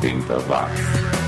[0.00, 1.20] 80 watts.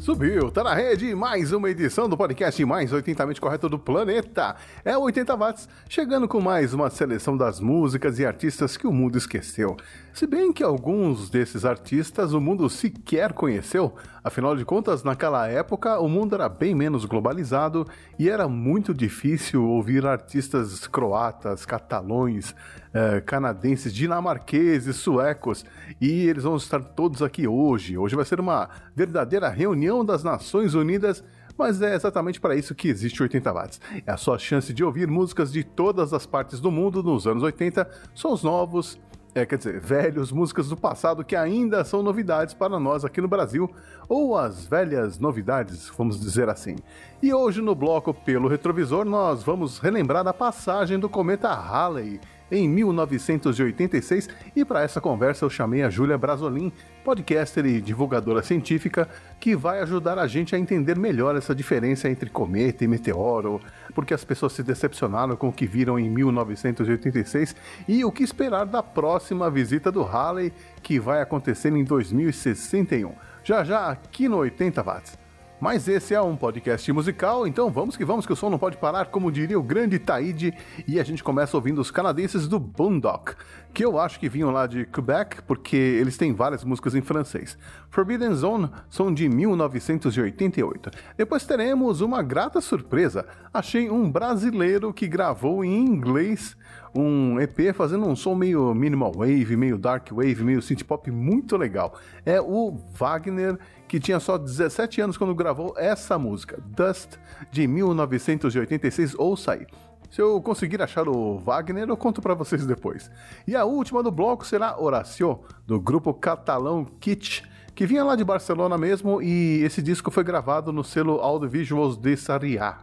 [0.00, 4.54] Subiu, tá na rede, mais uma edição do podcast mais 80mente correto do planeta.
[4.84, 8.92] É o 80 watts, chegando com mais uma seleção das músicas e artistas que o
[8.92, 9.76] mundo esqueceu.
[10.12, 13.94] Se bem que alguns desses artistas o mundo sequer conheceu,
[14.24, 17.86] afinal de contas, naquela época o mundo era bem menos globalizado
[18.18, 22.54] e era muito difícil ouvir artistas croatas, catalões,
[22.94, 25.64] eh, canadenses, dinamarqueses, suecos,
[26.00, 27.98] e eles vão estar todos aqui hoje.
[27.98, 31.22] Hoje vai ser uma verdadeira reunião das Nações Unidas
[31.56, 33.80] mas é exatamente para isso que existe 80 watts.
[34.04, 37.44] É a sua chance de ouvir músicas de todas as partes do mundo nos anos
[37.44, 38.98] 80, sons novos,
[39.34, 43.26] é, quer dizer, velhos, músicas do passado que ainda são novidades para nós aqui no
[43.26, 43.68] Brasil,
[44.08, 46.76] ou as velhas novidades, vamos dizer assim.
[47.20, 52.20] E hoje no bloco Pelo Retrovisor nós vamos relembrar a passagem do cometa Halley
[52.54, 56.72] em 1986 e para essa conversa eu chamei a Júlia Brasolin,
[57.04, 59.08] podcaster e divulgadora científica,
[59.40, 63.60] que vai ajudar a gente a entender melhor essa diferença entre cometa e meteoro,
[63.94, 67.56] porque as pessoas se decepcionaram com o que viram em 1986
[67.88, 73.12] e o que esperar da próxima visita do Halley que vai acontecer em 2061.
[73.42, 75.23] Já já aqui no 80 watts.
[75.64, 78.76] Mas esse é um podcast musical, então vamos que vamos, que o som não pode
[78.76, 80.52] parar, como diria o grande Taide.
[80.86, 83.34] E a gente começa ouvindo os canadenses do Boondock,
[83.72, 87.56] que eu acho que vinham lá de Quebec, porque eles têm várias músicas em francês.
[87.88, 90.90] Forbidden Zone são de 1988.
[91.16, 93.24] Depois teremos uma grata surpresa.
[93.50, 96.54] Achei um brasileiro que gravou em inglês
[96.94, 101.56] um EP fazendo um som meio minimal wave, meio dark wave, meio synth pop muito
[101.56, 101.98] legal.
[102.24, 107.16] É o Wagner que tinha só 17 anos quando gravou essa música, Dust,
[107.50, 109.66] de 1986, ouça aí.
[110.10, 113.10] Se eu conseguir achar o Wagner, eu conto para vocês depois.
[113.48, 117.42] E a última do bloco será Horacio, do grupo catalão Kitsch,
[117.74, 122.16] que vinha lá de Barcelona mesmo e esse disco foi gravado no selo Audiovisuals de
[122.16, 122.78] Sarriá.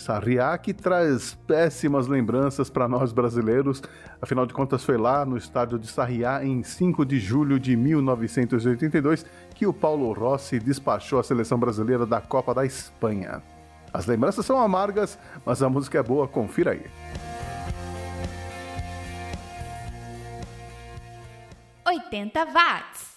[0.00, 3.82] Sarriá que traz péssimas lembranças para nós brasileiros,
[4.20, 9.26] afinal de contas foi lá no estádio de Sarriá em 5 de julho de 1982
[9.54, 13.42] que o Paulo Rossi despachou a seleção brasileira da Copa da Espanha.
[13.92, 16.86] As lembranças são amargas, mas a música é boa, confira aí.
[21.86, 23.09] 80 watts.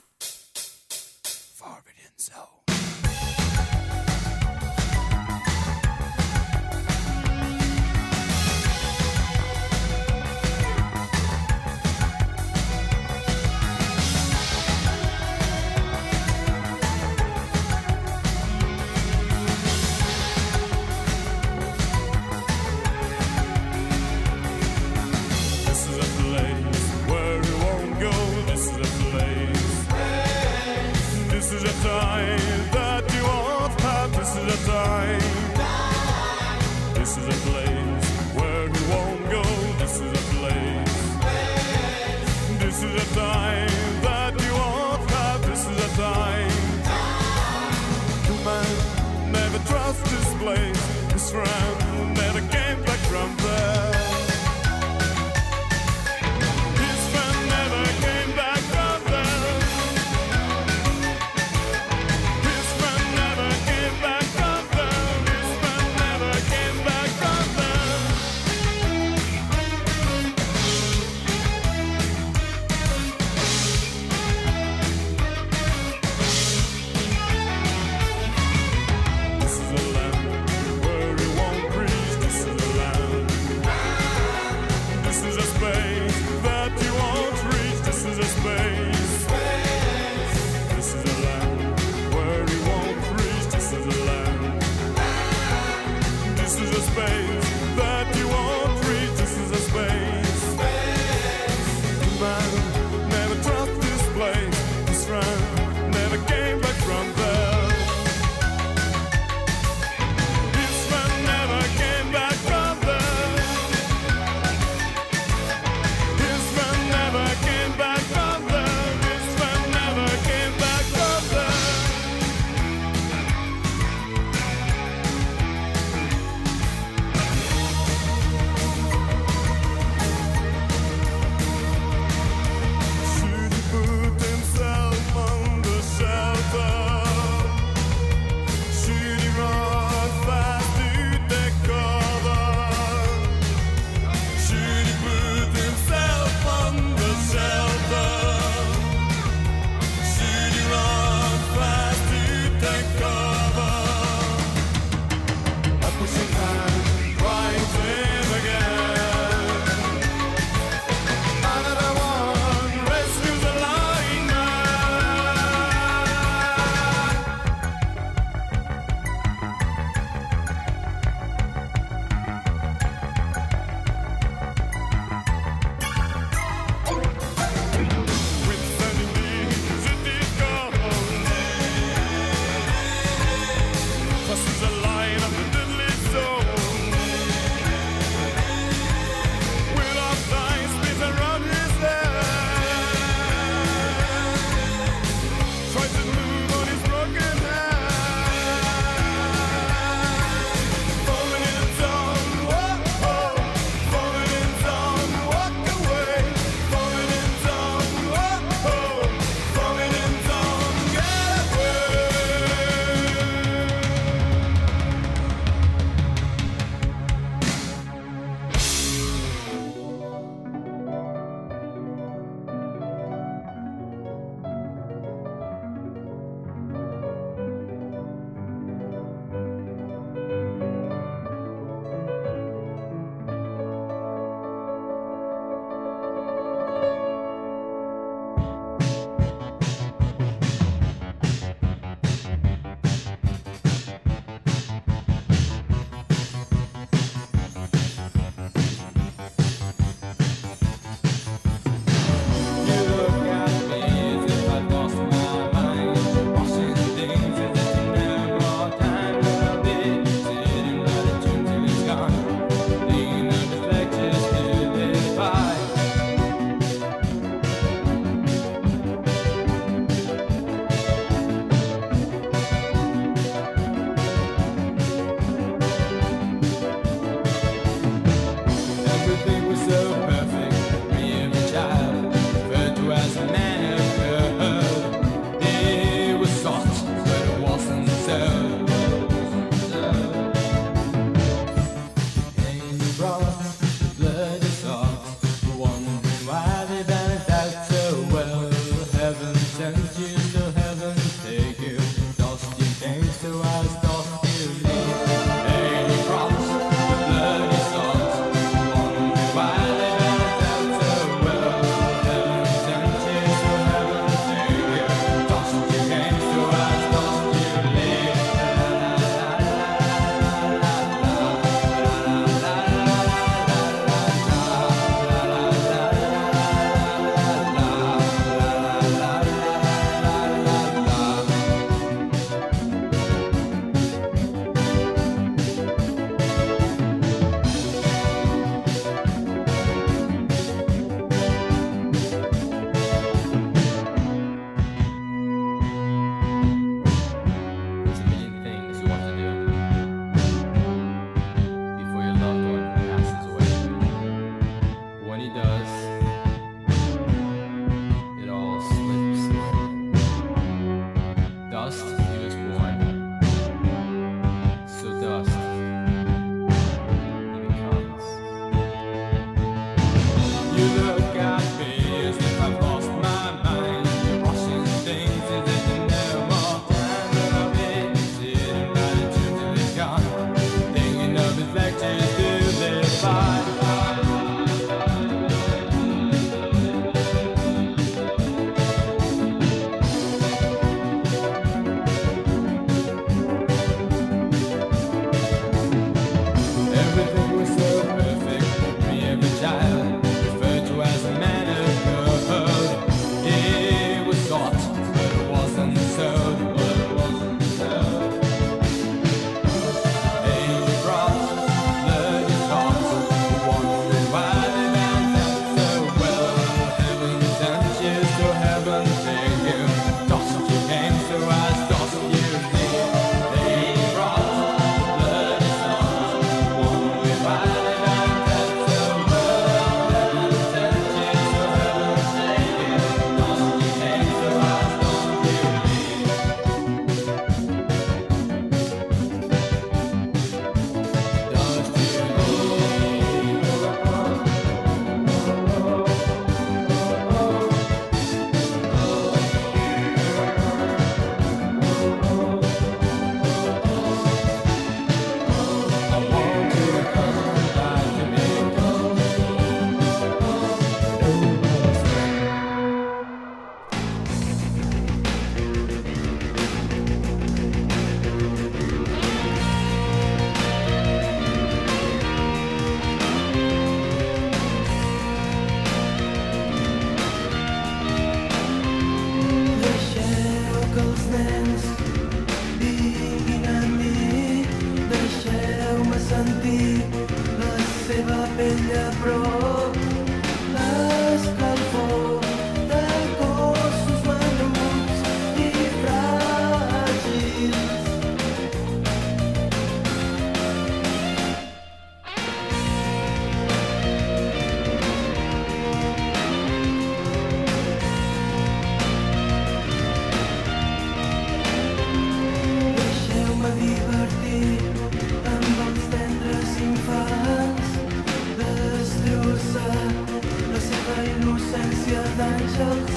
[521.94, 522.93] your bunch of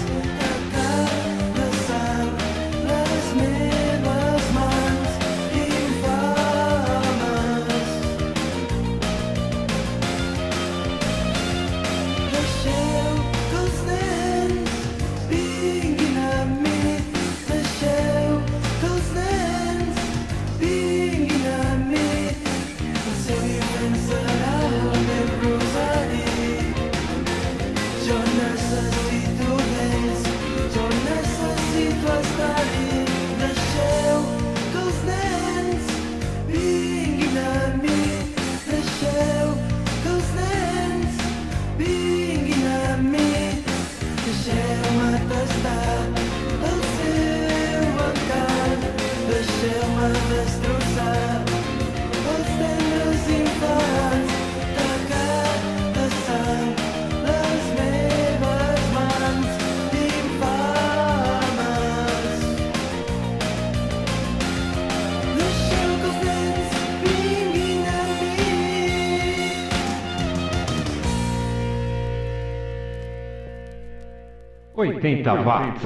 [74.96, 75.82] 80 watts.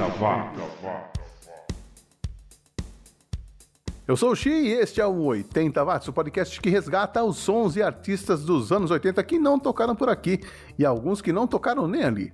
[4.07, 7.37] Eu sou o Xi e este é o 80 Watts, o podcast que resgata os
[7.37, 10.39] sons e artistas dos anos 80 que não tocaram por aqui
[10.79, 12.33] e alguns que não tocaram nem ali.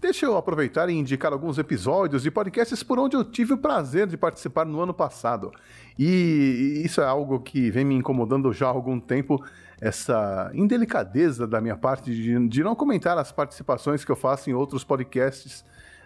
[0.00, 4.06] Deixa eu aproveitar e indicar alguns episódios de podcasts por onde eu tive o prazer
[4.06, 5.52] de participar no ano passado.
[5.98, 9.44] E isso é algo que vem me incomodando já há algum tempo,
[9.80, 14.52] essa indelicadeza da minha parte de, de não comentar as participações que eu faço em
[14.52, 15.64] outros podcasts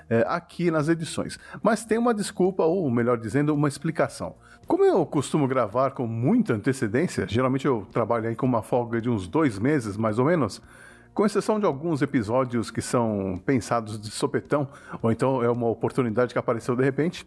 [0.08, 1.38] é, aqui nas edições.
[1.62, 4.36] Mas tem uma desculpa, ou melhor dizendo, uma explicação.
[4.66, 9.10] Como eu costumo gravar com muita antecedência, geralmente eu trabalho aí com uma folga de
[9.10, 10.62] uns dois meses, mais ou menos,
[11.12, 14.68] com exceção de alguns episódios que são pensados de sopetão,
[15.02, 17.26] ou então é uma oportunidade que apareceu de repente.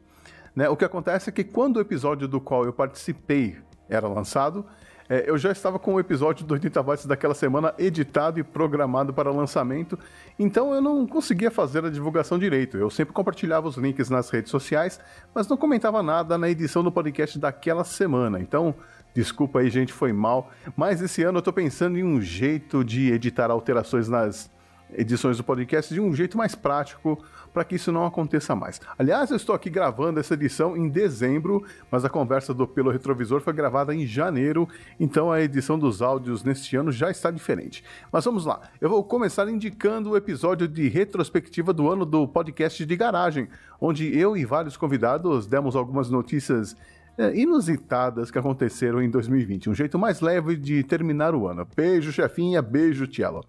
[0.55, 0.67] Né?
[0.67, 4.65] O que acontece é que quando o episódio do qual eu participei era lançado,
[5.09, 9.13] é, eu já estava com o episódio do 80 watts daquela semana editado e programado
[9.13, 9.97] para lançamento,
[10.37, 12.77] então eu não conseguia fazer a divulgação direito.
[12.77, 14.99] Eu sempre compartilhava os links nas redes sociais,
[15.33, 18.39] mas não comentava nada na edição do podcast daquela semana.
[18.39, 18.75] Então,
[19.13, 20.51] desculpa aí, gente, foi mal.
[20.75, 24.49] Mas esse ano eu estou pensando em um jeito de editar alterações nas
[24.93, 27.21] edições do podcast de um jeito mais prático
[27.53, 28.79] para que isso não aconteça mais.
[28.97, 33.41] Aliás, eu estou aqui gravando essa edição em dezembro, mas a conversa do Pelo Retrovisor
[33.41, 34.67] foi gravada em janeiro,
[34.99, 37.83] então a edição dos áudios neste ano já está diferente.
[38.11, 42.85] Mas vamos lá, eu vou começar indicando o episódio de retrospectiva do ano do podcast
[42.85, 43.47] de garagem,
[43.79, 46.75] onde eu e vários convidados demos algumas notícias
[47.17, 49.71] é, inusitadas que aconteceram em 2020.
[49.71, 51.67] Um jeito mais leve de terminar o ano.
[51.75, 53.43] Beijo, chefinha, beijo, Tielo.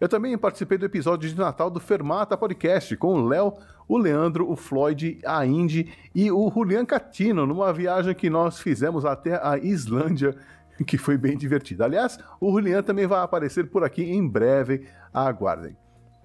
[0.00, 3.54] Eu também participei do episódio de Natal do Fermata Podcast com o Léo,
[3.86, 9.04] o Leandro, o Floyd, a Indy e o Julian Catino, numa viagem que nós fizemos
[9.04, 10.34] até a Islândia,
[10.86, 11.84] que foi bem divertida.
[11.84, 15.76] Aliás, o Julian também vai aparecer por aqui em breve, aguardem.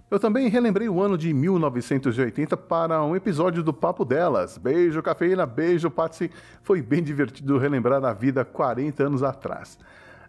[0.09, 4.57] Eu também relembrei o ano de 1980 para um episódio do Papo Delas.
[4.57, 6.31] Beijo, cafeína, beijo, Patsy.
[6.63, 9.77] Foi bem divertido relembrar a vida 40 anos atrás.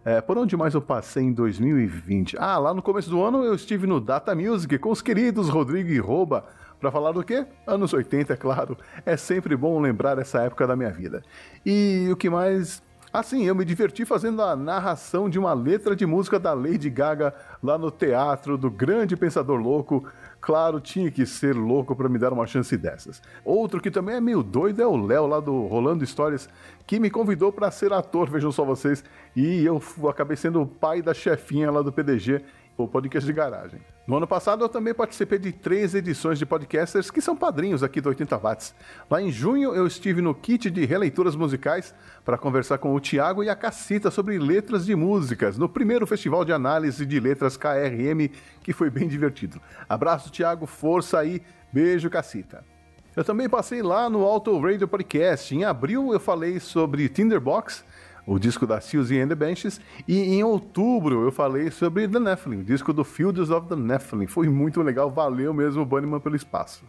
[0.03, 2.35] É, por onde mais eu passei em 2020?
[2.39, 5.89] Ah, lá no começo do ano eu estive no Data Music com os queridos Rodrigo
[5.89, 6.45] e Roba.
[6.79, 7.45] Para falar do quê?
[7.67, 8.75] Anos 80, é claro.
[9.05, 11.21] É sempre bom lembrar essa época da minha vida.
[11.63, 12.81] E o que mais
[13.13, 17.33] Assim, eu me diverti fazendo a narração de uma letra de música da Lady Gaga
[17.61, 20.05] lá no teatro do grande pensador louco.
[20.41, 23.21] Claro, tinha que ser louco para me dar uma chance dessas.
[23.45, 26.49] Outro que também é meio doido é o Léo lá do Rolando Histórias,
[26.87, 29.03] que me convidou para ser ator, vejam só vocês,
[29.35, 29.79] e eu
[30.09, 32.43] acabei sendo o pai da chefinha lá do PDG
[32.77, 33.81] o podcast de garagem.
[34.07, 38.01] No ano passado eu também participei de três edições de podcasters que são padrinhos aqui
[38.01, 38.75] do 80 Watts.
[39.09, 41.93] Lá em junho eu estive no kit de releituras musicais
[42.25, 46.43] para conversar com o Tiago e a Cacita sobre letras de músicas, no primeiro festival
[46.43, 48.29] de análise de letras KRM,
[48.63, 49.61] que foi bem divertido.
[49.87, 52.65] Abraço, Tiago, força aí, beijo, Cacita.
[53.13, 55.53] Eu também passei lá no Auto Radio Podcast.
[55.53, 57.83] Em abril eu falei sobre Tinderbox,
[58.25, 62.61] o disco da Suzy and the Benches, e em outubro eu falei sobre The Nephilim,
[62.61, 64.27] o disco do Fields of the Nephilim.
[64.27, 66.83] Foi muito legal, valeu mesmo o Bunnyman pelo espaço.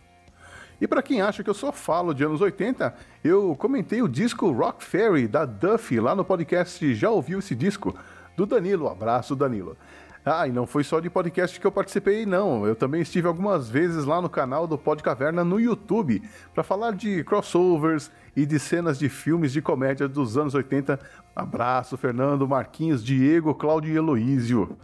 [0.81, 4.51] E para quem acha que eu só falo de anos 80, eu comentei o disco
[4.51, 7.95] Rock Fairy da Duffy lá no podcast Já Ouviu esse disco?
[8.37, 8.89] Do Danilo.
[8.89, 9.77] Abraço, Danilo.
[10.25, 12.65] Ah, e não foi só de podcast que eu participei, não.
[12.65, 16.23] Eu também estive algumas vezes lá no canal do Pod Caverna no YouTube
[16.55, 21.01] para falar de crossovers e de cenas de filmes de comédia dos anos 80.
[21.35, 24.77] Abraço, Fernando, Marquinhos, Diego, Cláudio e Heloísio.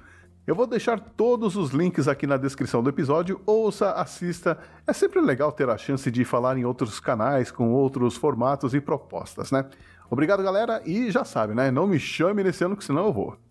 [0.44, 3.40] Eu vou deixar todos os links aqui na descrição do episódio.
[3.46, 4.58] Ouça, assista.
[4.88, 8.80] É sempre legal ter a chance de falar em outros canais com outros formatos e
[8.80, 9.66] propostas, né?
[10.10, 11.70] Obrigado, galera, e já sabe, né?
[11.70, 13.47] Não me chame nesse ano que senão eu vou.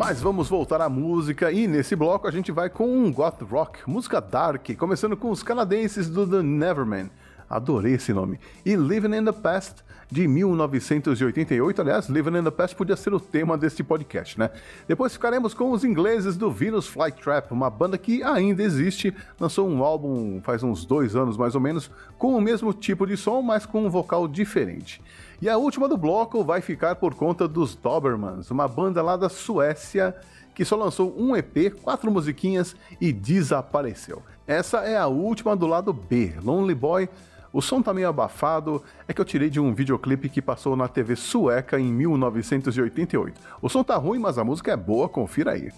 [0.00, 3.80] Mas vamos voltar à música e nesse bloco a gente vai com um goth rock,
[3.86, 7.10] música dark, começando com os canadenses do The Neverman.
[7.50, 8.40] Adorei esse nome.
[8.64, 11.82] E Living in the Past, de 1988.
[11.82, 14.50] Aliás, Living in the Past podia ser o tema deste podcast, né?
[14.88, 19.14] Depois ficaremos com os ingleses do Venus Flytrap, uma banda que ainda existe.
[19.38, 23.18] Lançou um álbum faz uns dois anos mais ou menos, com o mesmo tipo de
[23.18, 25.02] som, mas com um vocal diferente.
[25.42, 29.28] E a última do bloco vai ficar por conta dos Dobermans, uma banda lá da
[29.28, 30.14] Suécia
[30.54, 34.22] que só lançou um EP, quatro musiquinhas e desapareceu.
[34.46, 37.08] Essa é a última do lado B, Lonely Boy.
[37.50, 40.86] O som tá meio abafado, é que eu tirei de um videoclipe que passou na
[40.86, 43.40] TV sueca em 1988.
[43.62, 45.72] O som tá ruim, mas a música é boa, confira aí.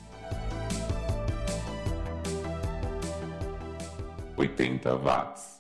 [4.37, 5.52] 80 watts.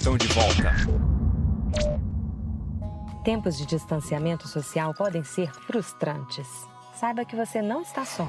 [0.00, 0.72] Estão de volta.
[3.22, 6.48] Tempos de distanciamento social podem ser frustrantes.
[6.94, 8.26] Saiba que você não está só.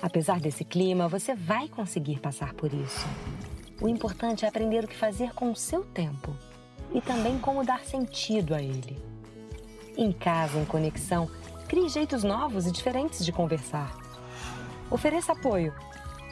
[0.00, 3.04] Apesar desse clima, você vai conseguir passar por isso.
[3.80, 6.32] O importante é aprender o que fazer com o seu tempo
[6.94, 8.96] e também como dar sentido a ele.
[9.96, 11.28] Em casa, em conexão,
[11.66, 13.92] crie jeitos novos e diferentes de conversar.
[14.88, 15.74] Ofereça apoio.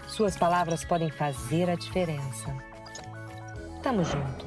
[0.07, 2.74] Suas palavras podem fazer a diferença.
[3.85, 4.47] Tamo junto.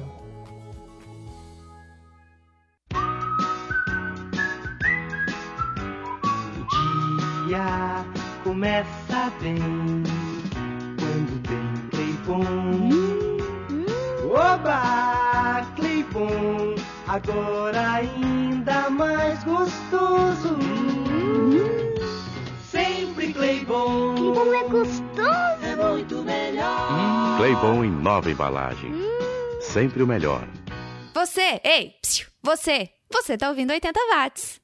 [6.56, 8.04] O dia
[8.42, 10.02] começa bem
[10.98, 12.90] quando tem Cleibon.
[14.28, 16.74] Oba, Cleibon,
[17.06, 20.58] agora ainda mais gostoso.
[22.68, 24.16] Sempre Cleibon.
[24.16, 25.38] Como é gostoso!
[25.62, 27.36] É muito melhor.
[27.38, 28.92] Claybon em nova embalagem.
[29.72, 30.48] Sempre o melhor.
[31.14, 34.60] Você, ei, psiu, você, você tá ouvindo 80 watts.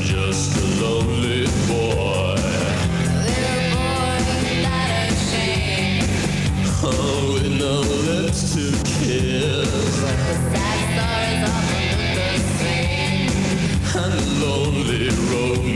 [0.00, 0.58] Just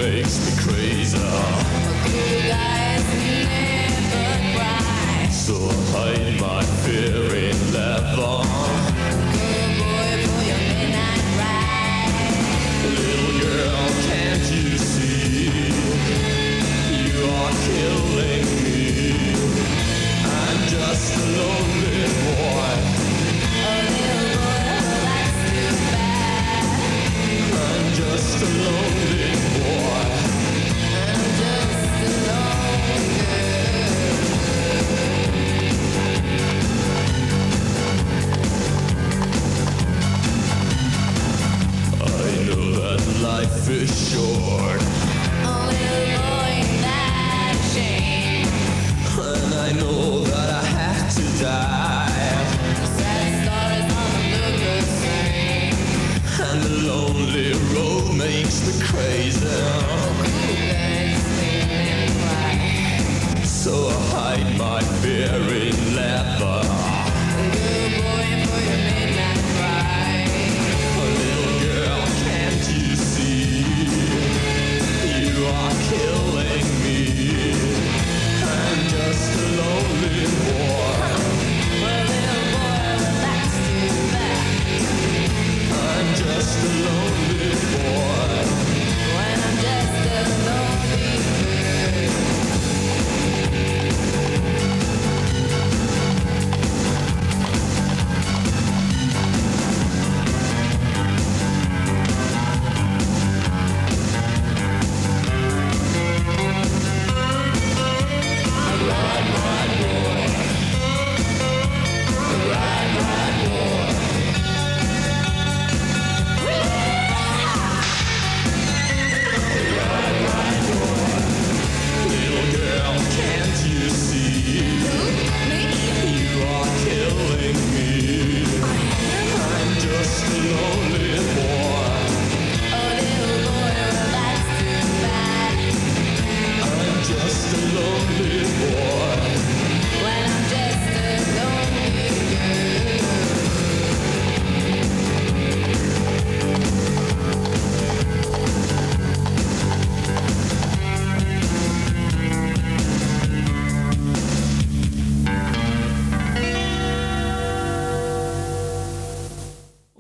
[0.02, 1.18] makes me crazy.
[5.30, 8.71] So I hide my fear in leather.
[43.72, 44.91] fish short.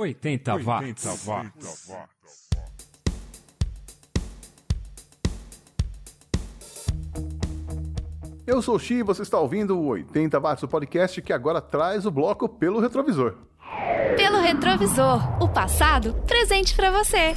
[0.02, 1.06] 80 watts.
[1.06, 1.88] 80 watts.
[1.88, 2.12] 80 watts.
[8.44, 11.60] Eu sou o Xi e você está ouvindo o 80 Watts, o podcast que agora
[11.60, 13.34] traz o bloco pelo retrovisor.
[14.16, 17.34] Pelo retrovisor, o passado presente para você.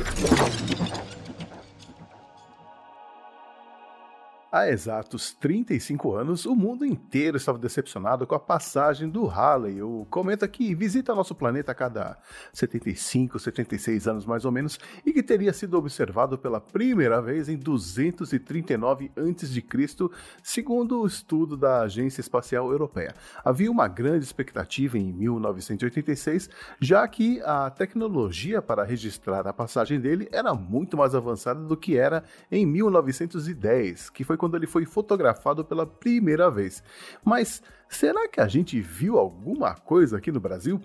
[4.55, 10.07] Há exatos 35 anos, o mundo inteiro estava decepcionado com a passagem do Halley, o
[10.09, 12.17] cometa que visita nosso planeta a cada
[12.53, 17.57] 75, 76 anos mais ou menos, e que teria sido observado pela primeira vez em
[17.57, 20.09] 239 a.C.,
[20.41, 23.13] segundo o estudo da Agência Espacial Europeia.
[23.43, 30.29] Havia uma grande expectativa em 1986, já que a tecnologia para registrar a passagem dele
[30.31, 35.65] era muito mais avançada do que era em 1910, que foi quando ele foi fotografado
[35.65, 36.83] pela primeira vez.
[37.23, 40.81] Mas será que a gente viu alguma coisa aqui no Brasil?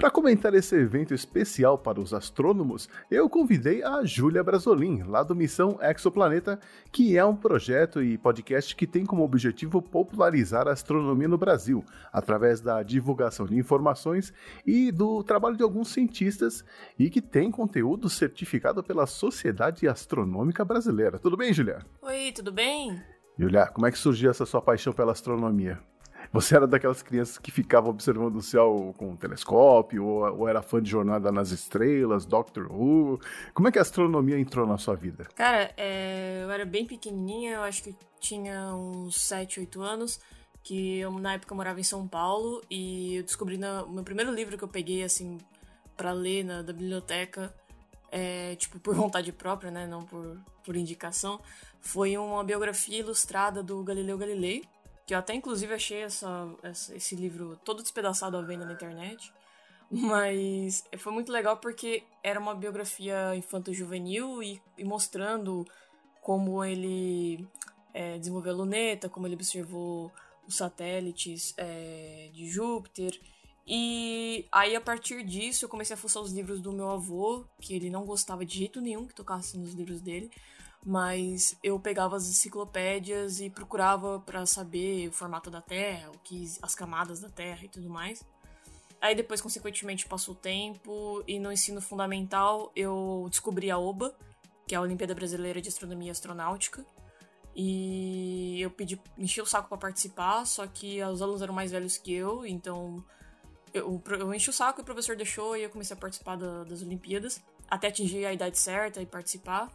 [0.00, 5.36] Para comentar esse evento especial para os astrônomos, eu convidei a Júlia Brasolin, lá do
[5.36, 6.58] Missão Exoplaneta,
[6.90, 11.84] que é um projeto e podcast que tem como objetivo popularizar a astronomia no Brasil,
[12.10, 14.32] através da divulgação de informações
[14.66, 16.64] e do trabalho de alguns cientistas,
[16.98, 21.18] e que tem conteúdo certificado pela Sociedade Astronômica Brasileira.
[21.18, 21.84] Tudo bem, Júlia?
[22.00, 23.02] Oi, tudo bem?
[23.38, 25.78] Júlia, como é que surgiu essa sua paixão pela astronomia?
[26.32, 30.62] Você era daquelas crianças que ficavam observando o céu com um telescópio, ou, ou, era
[30.62, 33.20] fã de Jornada nas Estrelas, Doctor Who?
[33.52, 35.26] Como é que a astronomia entrou na sua vida?
[35.34, 40.20] Cara, é, eu era bem pequenininha, eu acho que tinha uns 7, 8 anos,
[40.62, 44.32] que eu, na época eu morava em São Paulo, e eu descobri no meu primeiro
[44.32, 45.36] livro que eu peguei, assim,
[45.96, 47.52] para ler na, da biblioteca,
[48.12, 51.40] é, tipo, por vontade própria, né, não por, por indicação,
[51.80, 54.62] foi uma biografia ilustrada do Galileu Galilei,
[55.10, 59.32] que eu até inclusive achei essa, essa, esse livro todo despedaçado à venda na internet.
[59.90, 65.66] Mas foi muito legal porque era uma biografia infanto-juvenil e, e, mostrando
[66.22, 67.44] como ele
[67.92, 70.12] é, desenvolveu a luneta, como ele observou
[70.46, 73.20] os satélites é, de Júpiter.
[73.66, 77.74] E aí, a partir disso, eu comecei a fuçar os livros do meu avô, que
[77.74, 80.30] ele não gostava de jeito nenhum que tocasse nos livros dele
[80.84, 86.44] mas eu pegava as enciclopédias e procurava para saber o formato da Terra, o que
[86.62, 88.24] as camadas da Terra e tudo mais.
[89.00, 94.14] Aí depois, consequentemente, passou o tempo e no ensino fundamental eu descobri a OBA,
[94.66, 96.84] que é a Olimpíada Brasileira de Astronomia e Astronáutica.
[97.54, 101.98] E eu pedi, enchi o saco para participar, só que os alunos eram mais velhos
[101.98, 103.04] que eu, então
[103.74, 106.64] eu, eu enchi o saco e o professor deixou e eu comecei a participar da,
[106.64, 109.68] das Olimpíadas, até atingir a idade certa e participar.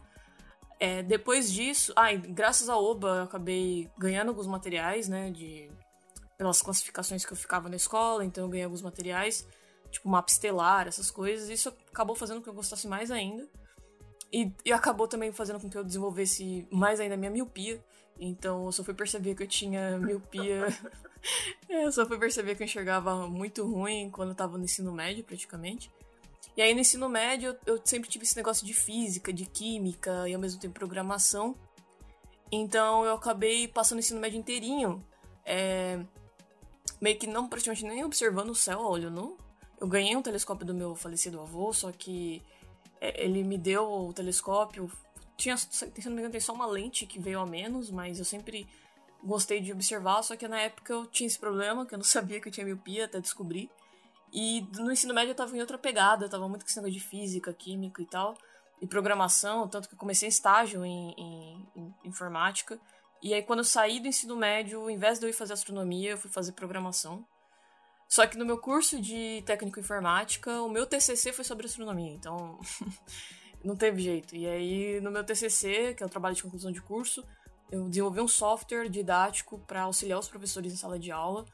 [0.78, 5.70] É, depois disso, ah, graças à OBA eu acabei ganhando alguns materiais, né, de
[6.36, 9.48] pelas classificações que eu ficava na escola, então eu ganhei alguns materiais,
[9.90, 11.48] tipo mapa estelar, essas coisas.
[11.48, 13.48] Isso acabou fazendo com que eu gostasse mais ainda.
[14.32, 17.82] E, e acabou também fazendo com que eu desenvolvesse mais ainda a minha miopia.
[18.18, 20.66] Então eu só fui perceber que eu tinha miopia.
[21.68, 25.24] eu só fui perceber que eu enxergava muito ruim quando eu tava no ensino médio,
[25.24, 25.90] praticamente.
[26.56, 30.34] E aí no ensino médio eu sempre tive esse negócio de física, de química e
[30.34, 31.54] ao mesmo tempo programação.
[32.50, 35.04] Então eu acabei passando o ensino médio inteirinho,
[35.44, 36.00] é,
[37.00, 39.36] meio que não praticamente nem observando o céu a olho nu.
[39.78, 42.42] Eu ganhei um telescópio do meu falecido avô, só que
[43.00, 44.90] é, ele me deu o telescópio.
[45.36, 48.24] Tinha, se não me engano, tem só uma lente que veio a menos, mas eu
[48.24, 48.66] sempre
[49.22, 52.40] gostei de observar, só que na época eu tinha esse problema, que eu não sabia
[52.40, 53.70] que eu tinha miopia até descobrir.
[54.38, 57.00] E no ensino médio eu tava em outra pegada, eu tava muito com esse de
[57.00, 58.36] física, química e tal,
[58.82, 62.78] e programação, tanto que eu comecei estágio em, em, em informática.
[63.22, 66.10] E aí quando eu saí do ensino médio, ao invés de eu ir fazer astronomia,
[66.10, 67.26] eu fui fazer programação.
[68.06, 72.60] Só que no meu curso de técnico informática, o meu TCC foi sobre astronomia, então
[73.64, 74.36] não teve jeito.
[74.36, 77.24] E aí no meu TCC, que é o trabalho de conclusão de curso,
[77.72, 81.46] eu desenvolvi um software didático para auxiliar os professores em sala de aula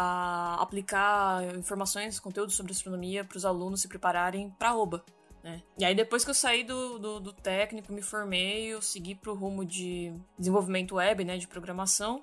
[0.00, 5.04] a aplicar informações, conteúdo sobre astronomia para os alunos se prepararem para a OBA.
[5.42, 5.60] Né?
[5.76, 9.32] E aí, depois que eu saí do, do, do técnico, me formei, eu segui para
[9.32, 12.22] o rumo de desenvolvimento web, né, de programação.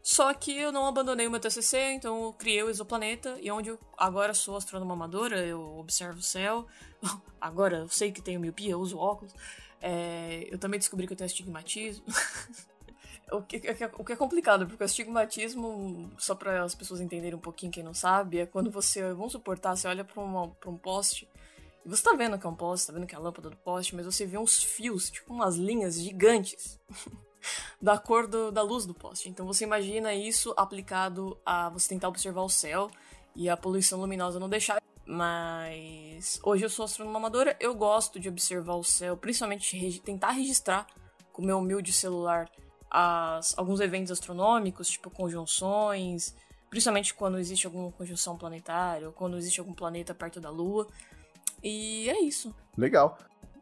[0.00, 3.70] Só que eu não abandonei o meu TCC, então eu criei o Exoplaneta, e onde
[3.70, 6.68] eu agora sou astrônoma amadora, eu observo o céu.
[7.40, 9.34] Agora eu sei que tenho miopia, eu uso óculos.
[9.80, 12.04] É, eu também descobri que eu tenho astigmatismo.
[13.30, 13.56] O que,
[13.98, 17.82] o que é complicado, porque o astigmatismo, só para as pessoas entenderem um pouquinho, quem
[17.82, 21.28] não sabe, é quando você, vamos suportar, você olha para um poste
[21.84, 23.56] e você tá vendo que é um poste, tá vendo que é a lâmpada do
[23.56, 26.78] poste, mas você vê uns fios, tipo umas linhas gigantes
[27.80, 29.28] da cor do, da luz do poste.
[29.28, 32.90] Então você imagina isso aplicado a você tentar observar o céu
[33.34, 34.82] e a poluição luminosa não deixar.
[35.06, 40.86] Mas hoje eu sou astrônoma amadora, eu gosto de observar o céu, principalmente tentar registrar
[41.32, 42.50] com o meu humilde celular
[42.90, 46.34] as, alguns eventos astronômicos, tipo conjunções,
[46.70, 50.86] principalmente quando existe alguma conjunção planetária ou quando existe algum planeta perto da Lua.
[51.62, 52.54] E é isso.
[52.76, 53.18] Legal.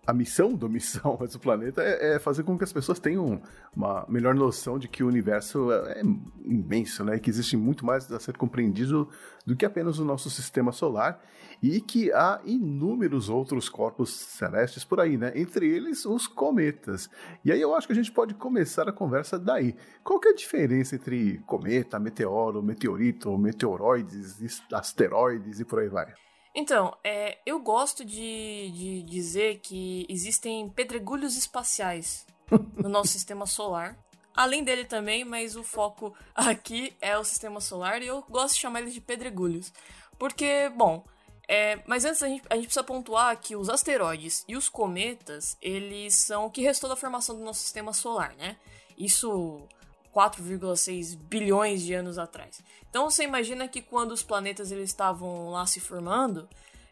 [0.06, 3.42] A missão do Missão do Planeta é, é, fazer com que as pessoas tenham
[3.74, 6.02] uma melhor noção de que o universo é, é
[6.44, 7.18] imenso, né?
[7.18, 9.08] Que existe muito mais a ser compreendido
[9.44, 11.20] do que apenas o nosso sistema solar
[11.62, 15.32] e que há inúmeros outros corpos celestes por aí, né?
[15.34, 17.10] Entre eles os cometas.
[17.44, 19.74] E aí eu acho que a gente pode começar a conversa daí.
[20.04, 26.25] Qual que é a diferença entre cometa, meteoro, meteorito, meteoroides, asteroides e por aí vai?
[26.58, 32.26] Então, é, eu gosto de, de dizer que existem pedregulhos espaciais
[32.74, 33.94] no nosso sistema solar.
[34.34, 38.60] Além dele também, mas o foco aqui é o sistema solar e eu gosto de
[38.60, 39.70] chamar eles de pedregulhos.
[40.18, 41.04] Porque, bom,
[41.46, 45.58] é, mas antes a gente, a gente, precisa pontuar que os asteroides e os cometas,
[45.60, 48.56] eles são o que restou da formação do nosso sistema solar, né?
[48.96, 49.68] Isso
[50.16, 52.62] 4,6 bilhões de anos atrás.
[52.88, 56.48] Então você imagina que quando os planetas eles estavam lá se formando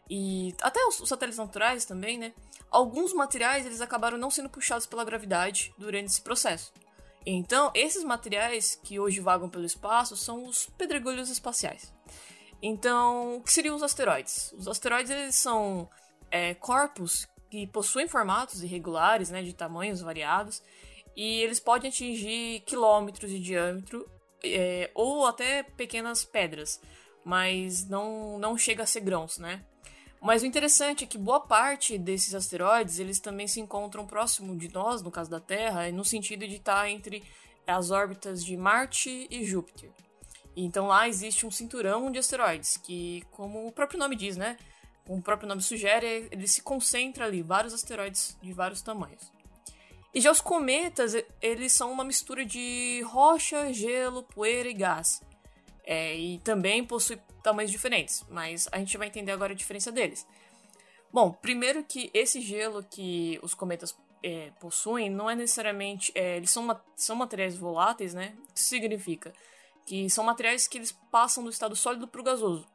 [0.07, 2.33] e até os, os satélites naturais também, né?
[2.69, 6.71] Alguns materiais eles acabaram não sendo puxados pela gravidade durante esse processo.
[7.25, 11.91] Então, esses materiais que hoje vagam pelo espaço são os pedregulhos espaciais.
[12.61, 14.53] Então, o que seriam os asteroides?
[14.55, 15.89] Os asteroides eles são
[16.29, 20.61] é, corpos que possuem formatos irregulares, né, de tamanhos variados,
[21.15, 24.09] e eles podem atingir quilômetros de diâmetro
[24.43, 26.81] é, ou até pequenas pedras,
[27.23, 29.63] mas não, não chega a ser grãos, né?
[30.21, 34.73] Mas o interessante é que boa parte desses asteroides eles também se encontram próximo de
[34.73, 37.23] nós, no caso da Terra, no sentido de estar entre
[37.67, 39.91] as órbitas de Marte e Júpiter.
[40.55, 44.57] Então lá existe um cinturão de asteroides que, como o próprio nome diz, né?
[45.05, 49.34] Como o próprio nome sugere, ele se concentra ali, vários asteroides de vários tamanhos.
[50.15, 55.21] E já os cometas, eles são uma mistura de rocha, gelo, poeira e gás.
[55.83, 60.25] É, e também possuem tamanhos diferentes, mas a gente vai entender agora a diferença deles.
[61.11, 63.93] Bom, primeiro que esse gelo que os cometas
[64.23, 66.13] é, possuem não é necessariamente.
[66.15, 68.37] É, eles são, são materiais voláteis, né?
[68.55, 69.33] Isso significa
[69.85, 72.65] que são materiais que eles passam do estado sólido para o gasoso.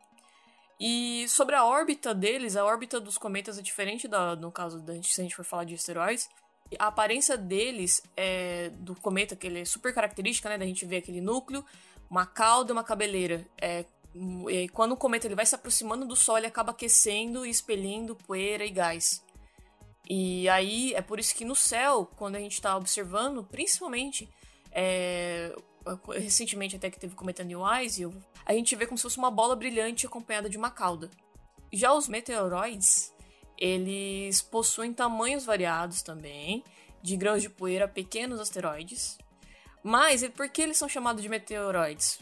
[0.78, 4.92] E sobre a órbita deles, a órbita dos cometas é diferente da, no caso da
[5.02, 6.28] se a gente for falar de asteroides
[6.78, 10.58] a aparência deles é, do cometa, que ele é super característica, né?
[10.58, 11.64] Da gente ver aquele núcleo,
[12.08, 13.46] uma cauda e uma cabeleira.
[13.60, 13.84] É,
[14.48, 18.16] e quando o cometa ele vai se aproximando do Sol, ele acaba aquecendo e expelindo
[18.16, 19.22] poeira e gás.
[20.08, 24.28] E aí é por isso que no céu, quando a gente está observando, principalmente
[24.72, 25.54] é,
[26.14, 28.10] recentemente até que teve o cometa Neowise,
[28.44, 31.10] a gente vê como se fosse uma bola brilhante acompanhada de uma cauda.
[31.72, 33.12] Já os meteoroides,
[33.60, 36.64] eles possuem tamanhos variados também,
[37.02, 39.18] de grãos de poeira pequenos asteroides.
[39.82, 42.20] Mas por que eles são chamados de meteoroides?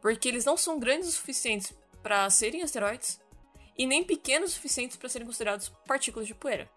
[0.00, 1.72] Porque eles não são grandes o suficientes
[2.02, 3.20] para serem asteroides
[3.76, 6.70] e nem pequenos o suficientes para serem considerados partículas de poeira.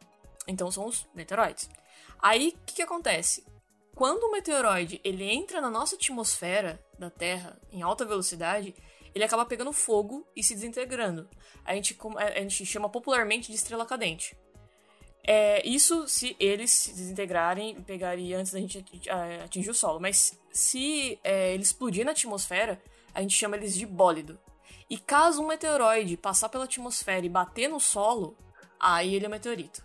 [0.47, 1.69] Então são os meteoroides.
[2.21, 3.45] Aí o que, que acontece?
[3.95, 8.75] Quando o meteoroide ele entra na nossa atmosfera da Terra em alta velocidade,
[9.13, 11.29] ele acaba pegando fogo e se desintegrando.
[11.63, 14.35] A gente, a gente chama popularmente de estrela cadente.
[15.25, 18.83] É, isso se eles se desintegrarem, pegaria antes da gente
[19.43, 19.99] atingir o solo.
[19.99, 22.81] Mas se é, ele explodir na atmosfera,
[23.13, 24.39] a gente chama eles de bólido.
[24.89, 28.37] E caso um meteoroide passar pela atmosfera e bater no solo,
[28.79, 29.83] aí ele é um meteorito.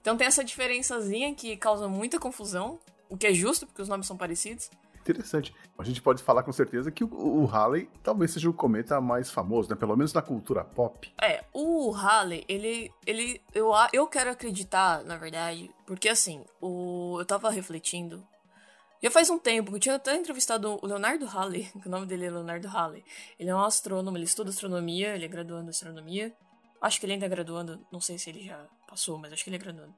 [0.00, 4.06] Então tem essa diferençazinha que causa muita confusão, o que é justo, porque os nomes
[4.06, 4.70] são parecidos
[5.10, 5.54] interessante.
[5.78, 9.30] A gente pode falar com certeza que o, o Halley talvez seja o cometa mais
[9.30, 9.76] famoso, né?
[9.76, 11.12] Pelo menos na cultura pop.
[11.20, 12.90] É, o Halley, ele.
[13.06, 18.26] ele eu, eu quero acreditar, na verdade, porque assim, o, eu tava refletindo.
[19.02, 22.06] Já faz um tempo que eu tinha até entrevistado o Leonardo Halley, que o nome
[22.06, 23.04] dele é Leonardo Halley.
[23.38, 26.34] Ele é um astrônomo, ele estuda astronomia, ele é graduando em astronomia.
[26.80, 29.50] Acho que ele ainda é graduando, não sei se ele já passou, mas acho que
[29.50, 29.94] ele é graduando.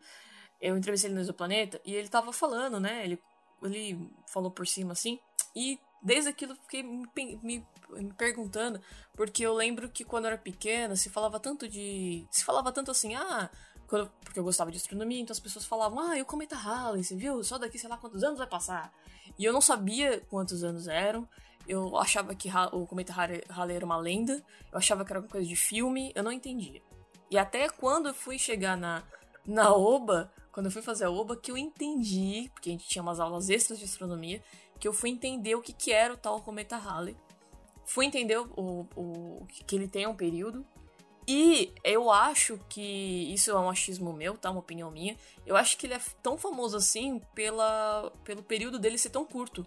[0.61, 3.05] Eu entrevistei ele no Exoplaneta e ele tava falando, né?
[3.05, 3.19] Ele
[3.63, 5.19] ele falou por cima assim.
[5.55, 7.07] E desde aquilo fiquei me,
[7.43, 8.81] me, me, perguntando,
[9.15, 12.27] porque eu lembro que quando eu era pequena se falava tanto de.
[12.31, 13.51] Se falava tanto assim, ah.
[13.89, 17.17] Porque eu gostava de astronomia, então as pessoas falavam, ah, e o cometa Halley, você
[17.17, 17.43] viu?
[17.43, 18.93] Só daqui sei lá quantos anos vai passar.
[19.39, 21.27] E eu não sabia quantos anos eram.
[21.67, 24.45] Eu achava que o cometa Halley era uma lenda.
[24.71, 26.13] Eu achava que era alguma coisa de filme.
[26.15, 26.83] Eu não entendia.
[27.31, 29.03] E até quando eu fui chegar na,
[29.49, 33.03] na OBA, quando eu fui fazer a OBA, que eu entendi, porque a gente tinha
[33.03, 34.43] umas aulas extras de astronomia,
[34.79, 37.17] que eu fui entender o que, que era o tal cometa Halley.
[37.87, 40.67] Fui entender o, o, que ele tem um período.
[41.27, 44.51] E eu acho que isso é um achismo meu, tá?
[44.51, 45.17] Uma opinião minha.
[45.47, 49.67] Eu acho que ele é tão famoso assim pela, pelo período dele ser tão curto.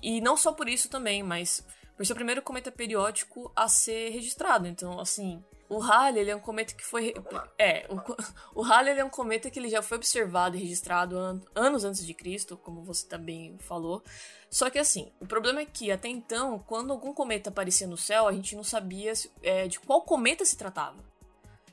[0.00, 1.66] E não só por isso também, mas
[1.96, 4.68] por ser o primeiro cometa periódico a ser registrado.
[4.68, 7.14] Então, assim, o Halley ele é um cometa que foi.
[7.58, 11.40] É, o, o Halley é um cometa que ele já foi observado e registrado an
[11.54, 14.02] anos antes de Cristo, como você também falou.
[14.50, 18.26] Só que assim, o problema é que até então, quando algum cometa aparecia no céu,
[18.26, 19.12] a gente não sabia
[19.42, 21.04] é, de qual cometa se tratava.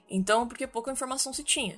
[0.10, 1.78] Então, porque pouca informação se tinha.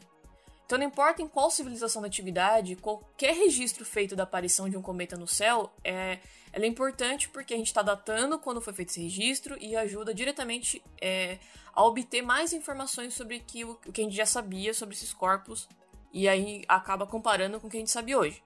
[0.66, 4.82] Então, não importa em qual civilização da antiguidade, qualquer registro feito da aparição de um
[4.82, 6.20] cometa no céu é,
[6.58, 10.12] ela é importante porque a gente está datando quando foi feito esse registro e ajuda
[10.12, 11.38] diretamente é,
[11.72, 15.70] a obter mais informações sobre o que a gente já sabia sobre esses corpos
[16.12, 18.42] e aí acaba comparando com o que a gente sabe hoje.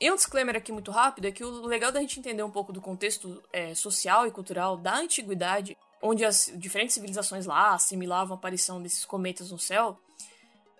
[0.00, 2.72] E um disclaimer aqui muito rápido é que o legal da gente entender um pouco
[2.72, 8.36] do contexto é, social e cultural da antiguidade, onde as diferentes civilizações lá assimilavam a
[8.36, 9.96] aparição desses cometas no céu,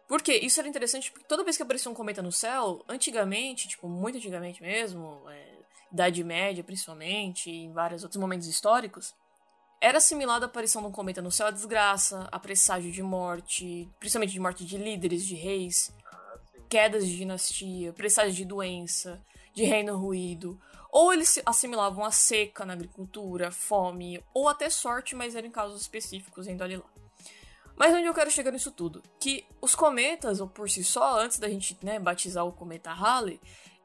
[0.09, 3.89] porque isso era interessante porque toda vez que aparecia um cometa no céu, antigamente, tipo,
[3.89, 5.52] muito antigamente mesmo, é,
[5.93, 9.15] Idade Média principalmente, e em vários outros momentos históricos,
[9.81, 13.91] era assimilada a aparição de um cometa no céu a desgraça, a presságio de morte,
[13.99, 15.93] principalmente de morte de líderes, de reis,
[16.69, 19.21] quedas de dinastia, presságio de doença,
[19.53, 20.59] de reino ruído.
[20.91, 26.47] Ou eles assimilavam a seca na agricultura, fome, ou até sorte, mas eram casos específicos,
[26.47, 26.85] indo ali lá.
[27.77, 29.03] Mas onde eu quero chegar nisso tudo?
[29.19, 33.41] Que os cometas, ou por si só, antes da gente né, batizar o cometa Halley,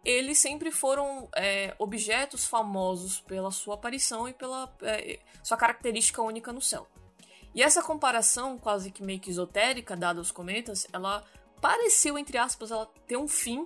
[0.08, 6.54] eles sempre foram é, objetos famosos pela sua aparição e pela é, sua característica única
[6.54, 6.88] no céu.
[7.54, 11.26] E essa comparação, quase que meio que esotérica, dada aos cometas, ela
[11.60, 13.66] pareceu, entre aspas, ela ter um fim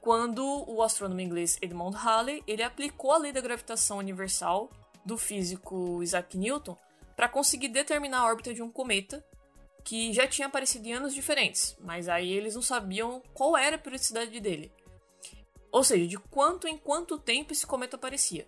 [0.00, 4.70] quando o astrônomo inglês Edmund Halley ele aplicou a lei da gravitação universal
[5.04, 6.76] do físico Isaac Newton
[7.16, 9.24] para conseguir determinar a órbita de um cometa
[9.84, 13.78] que já tinha aparecido em anos diferentes, mas aí eles não sabiam qual era a
[13.78, 14.72] periodicidade dele.
[15.72, 18.46] Ou seja, de quanto em quanto tempo esse cometa aparecia.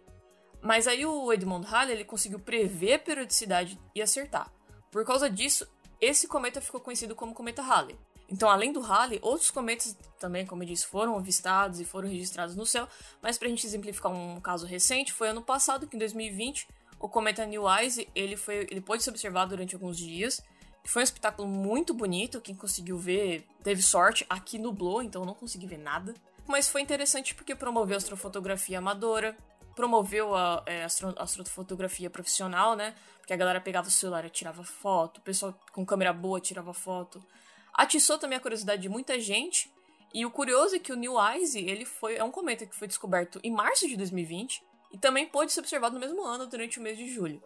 [0.61, 4.53] Mas aí o Edmund Halley ele conseguiu prever a periodicidade e acertar.
[4.91, 5.67] Por causa disso,
[6.01, 7.99] esse cometa ficou conhecido como cometa Halley.
[8.29, 12.55] Então, além do Halley, outros cometas também, como eu disse, foram avistados e foram registrados
[12.55, 12.87] no céu.
[13.21, 16.69] Mas para a gente exemplificar um caso recente, foi ano passado, que em 2020,
[17.01, 20.43] o cometa New Wise ele foi, ele pôde ser observado durante alguns dias
[20.85, 22.41] foi um espetáculo muito bonito.
[22.41, 24.25] Quem conseguiu ver teve sorte.
[24.29, 26.15] Aqui nublou, então eu não consegui ver nada.
[26.47, 29.37] Mas foi interessante porque promoveu a astrofotografia amadora,
[29.75, 32.95] promoveu a é, astro astrofotografia profissional, né?
[33.19, 36.75] Porque a galera pegava o celular e tirava foto, o pessoal com câmera boa tirava
[36.75, 37.25] foto.
[37.73, 39.73] Atiçou também a curiosidade de muita gente.
[40.13, 42.87] E o curioso é que o New Eyes, ele foi, é um cometa que foi
[42.87, 46.83] descoberto em março de 2020 e também pôde ser observado no mesmo ano, durante o
[46.83, 47.43] mês de julho.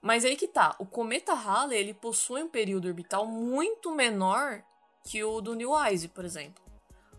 [0.00, 4.62] Mas aí que tá, o cometa Halley ele possui um período orbital muito menor
[5.04, 6.67] que o do New Wise, por exemplo.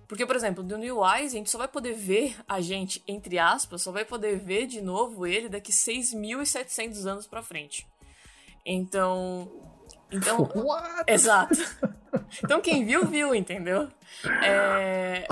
[0.09, 3.37] Porque, por exemplo, do New Wise, a gente só vai poder ver a gente, entre
[3.37, 7.87] aspas, só vai poder ver de novo ele daqui 6.700 anos pra frente.
[8.65, 9.47] Então.
[10.11, 10.49] Então.
[10.57, 11.03] What?
[11.05, 11.53] Exato.
[12.43, 13.87] Então quem viu, viu, entendeu?
[14.43, 15.27] É,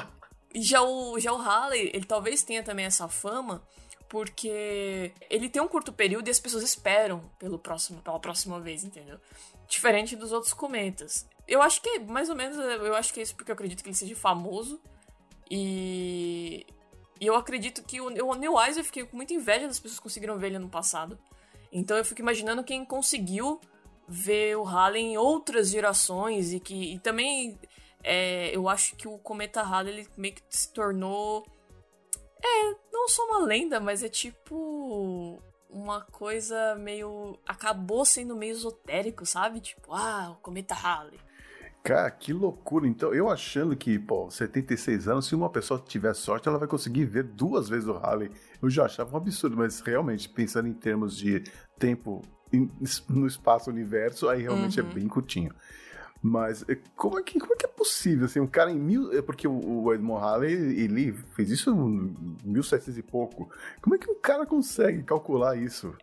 [0.53, 3.63] já, o, já o Halley, ele talvez tenha também essa fama
[4.07, 8.84] porque ele tem um curto período e as pessoas esperam pelo próximo, pela próxima vez,
[8.84, 9.19] entendeu?
[9.67, 11.28] Diferente dos outros cometas.
[11.48, 13.89] Eu acho que, mais ou menos, eu acho que é isso porque eu acredito que
[13.89, 14.82] ele seja famoso.
[15.50, 16.66] E,
[17.22, 20.00] e eu acredito que o, o Neil Wise eu fiquei com muita inveja das pessoas
[20.00, 21.18] que conseguiram ver ele ano passado.
[21.72, 23.62] Então eu fico imaginando quem conseguiu
[24.08, 27.60] ver o Halley em outras gerações e que e também
[28.04, 31.45] é, eu acho que o cometa Halley ele meio que se tornou
[32.41, 37.38] é, não só uma lenda, mas é tipo uma coisa meio.
[37.45, 39.60] acabou sendo meio esotérico, sabe?
[39.60, 41.20] Tipo, ah, o cometa Halley.
[41.88, 42.85] Cara, que loucura.
[42.85, 47.05] Então, eu achando que, pô, 76 anos, se uma pessoa tiver sorte, ela vai conseguir
[47.05, 48.29] ver duas vezes o Halley.
[48.61, 51.45] Eu já achava um absurdo, mas realmente, pensando em termos de
[51.79, 52.21] tempo
[53.07, 54.89] no espaço-universo, aí realmente é uhum.
[54.89, 55.55] é bem curtinho.
[56.21, 59.13] Mas eh, como é que, como é, que é possível, assim, um cara em mil...
[59.17, 62.13] É porque o Edmond Halley, ele fez isso em
[62.43, 63.49] 1700 e pouco.
[63.81, 65.95] Como é que um cara consegue calcular isso?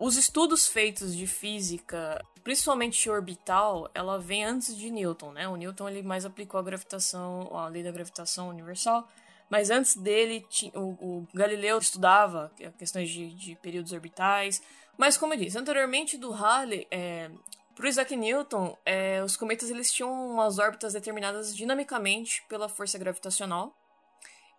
[0.00, 5.46] Os estudos feitos de física, principalmente orbital, ela vem antes de Newton, né?
[5.46, 9.06] O Newton, ele mais aplicou a gravitação, a lei da gravitação universal,
[9.50, 14.62] mas antes dele, o, o Galileu estudava questões de, de, períodos orbitais.
[14.96, 17.30] Mas, como eu disse, anteriormente do Halley, é,
[17.76, 22.96] para o Isaac Newton, é, os cometas eles tinham umas órbitas determinadas dinamicamente pela força
[22.96, 23.76] gravitacional.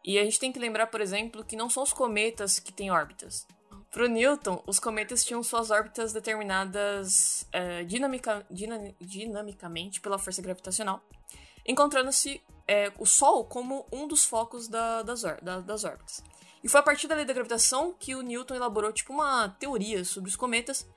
[0.05, 2.91] E a gente tem que lembrar, por exemplo, que não são os cometas que têm
[2.91, 3.47] órbitas.
[3.91, 8.45] Para o Newton, os cometas tinham suas órbitas determinadas é, dinamica,
[9.01, 11.01] dinamicamente pela força gravitacional,
[11.65, 16.23] encontrando-se é, o Sol como um dos focos da, das, da, das órbitas.
[16.63, 20.05] E foi a partir da lei da gravitação que o Newton elaborou tipo uma teoria
[20.05, 20.87] sobre os cometas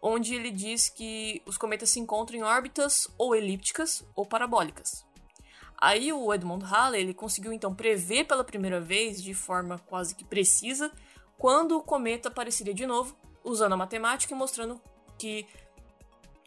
[0.00, 5.04] onde ele diz que os cometas se encontram em órbitas ou elípticas ou parabólicas.
[5.80, 10.24] Aí o Edmund Halley ele conseguiu então prever pela primeira vez, de forma quase que
[10.24, 10.90] precisa,
[11.38, 14.80] quando o cometa apareceria de novo, usando a matemática e mostrando
[15.16, 15.46] que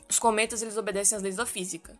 [0.09, 1.97] os cometas eles obedecem às leis da física.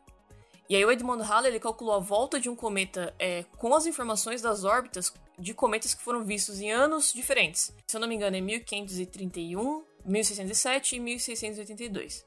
[0.69, 3.85] E aí o Edmund Halley ele calculou a volta de um cometa é, com as
[3.85, 7.73] informações das órbitas de cometas que foram vistos em anos diferentes.
[7.87, 12.25] Se eu não me engano, é 1531, 1607 e 1682.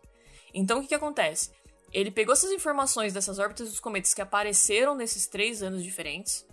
[0.52, 1.50] Então o que, que acontece?
[1.92, 6.44] Ele pegou essas informações dessas órbitas dos cometas que apareceram nesses três anos diferentes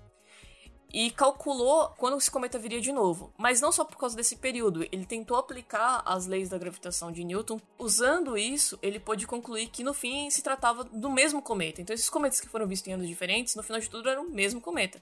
[0.94, 3.34] e calculou quando esse cometa viria de novo.
[3.38, 7.24] Mas não só por causa desse período, ele tentou aplicar as leis da gravitação de
[7.24, 7.60] Newton.
[7.80, 11.82] Usando isso, ele pôde concluir que no fim se tratava do mesmo cometa.
[11.82, 14.32] Então, esses cometas que foram vistos em anos diferentes, no final de tudo eram o
[14.32, 15.02] mesmo cometa.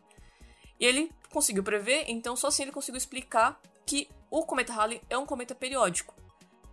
[0.79, 5.17] E ele conseguiu prever, então só assim ele conseguiu explicar que o cometa Halley é
[5.17, 6.13] um cometa periódico.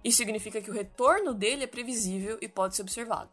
[0.04, 3.30] Isso significa que o retorno dele é previsível e pode ser observado.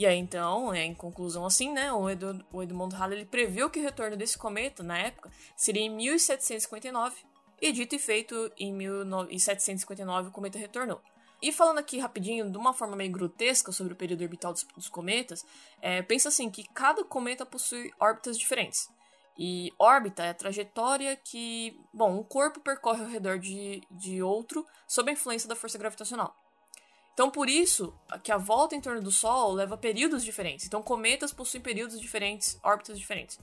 [0.00, 3.78] E aí, então, é, em conclusão assim, né, o, Ed o Halley ele previu que
[3.78, 7.22] o retorno desse cometa, na época, seria em 1759,
[7.60, 11.02] e dito e feito, em 1759 o cometa retornou.
[11.42, 14.88] E falando aqui rapidinho, de uma forma meio grotesca sobre o período orbital dos, dos
[14.88, 15.44] cometas,
[15.82, 18.88] é, pensa assim que cada cometa possui órbitas diferentes.
[19.38, 24.64] E órbita é a trajetória que, bom, um corpo percorre ao redor de, de outro
[24.88, 26.34] sob a influência da força gravitacional.
[27.20, 27.92] Então, por isso
[28.24, 30.64] que a volta em torno do Sol leva períodos diferentes.
[30.64, 33.38] Então, cometas possuem períodos diferentes, órbitas diferentes.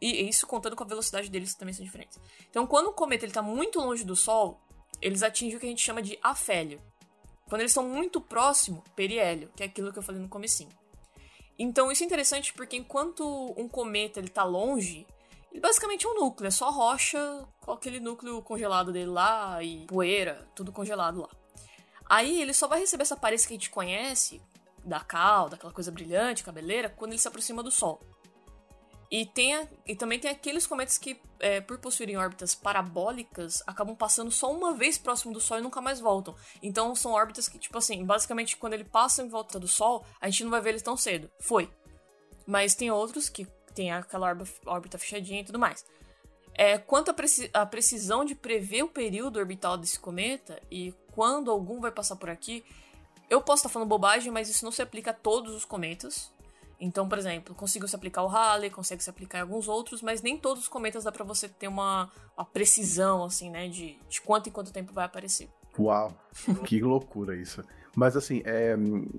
[0.00, 2.18] E isso contando com a velocidade deles também são diferentes.
[2.48, 4.58] Então, quando o cometa está muito longe do Sol,
[5.02, 6.80] eles atingem o que a gente chama de afélio.
[7.46, 10.70] Quando eles estão muito próximo, periélio, que é aquilo que eu falei no comecinho.
[11.58, 15.06] Então, isso é interessante porque enquanto um cometa ele está longe,
[15.52, 19.84] ele basicamente é um núcleo, é só rocha com aquele núcleo congelado dele lá e
[19.84, 21.28] poeira, tudo congelado lá.
[22.10, 24.42] Aí ele só vai receber essa aparência que a gente conhece,
[24.84, 28.00] da cauda, aquela coisa brilhante, cabeleira, quando ele se aproxima do Sol.
[29.08, 33.94] E, tem a, e também tem aqueles cometas que, é, por possuírem órbitas parabólicas, acabam
[33.94, 36.34] passando só uma vez próximo do Sol e nunca mais voltam.
[36.60, 40.28] Então são órbitas que, tipo assim, basicamente quando ele passa em volta do Sol, a
[40.28, 41.30] gente não vai ver eles tão cedo.
[41.40, 41.70] Foi.
[42.44, 44.36] Mas tem outros que tem aquela
[44.66, 45.84] órbita fechadinha e tudo mais.
[46.54, 47.14] É, quanto
[47.54, 52.30] à precisão de prever o período orbital desse cometa e quando algum vai passar por
[52.30, 52.64] aqui.
[53.28, 56.32] Eu posso estar falando bobagem, mas isso não se aplica a todos os cometas.
[56.80, 60.22] Então, por exemplo, consigo se aplicar o Halley, consegue se aplicar em alguns outros, mas
[60.22, 64.20] nem todos os cometas dá para você ter uma, uma, precisão, assim, né, de, de
[64.22, 65.50] quanto em quanto tempo vai aparecer.
[65.78, 66.12] Uau,
[66.64, 67.62] que loucura isso.
[68.00, 68.74] Mas assim, é,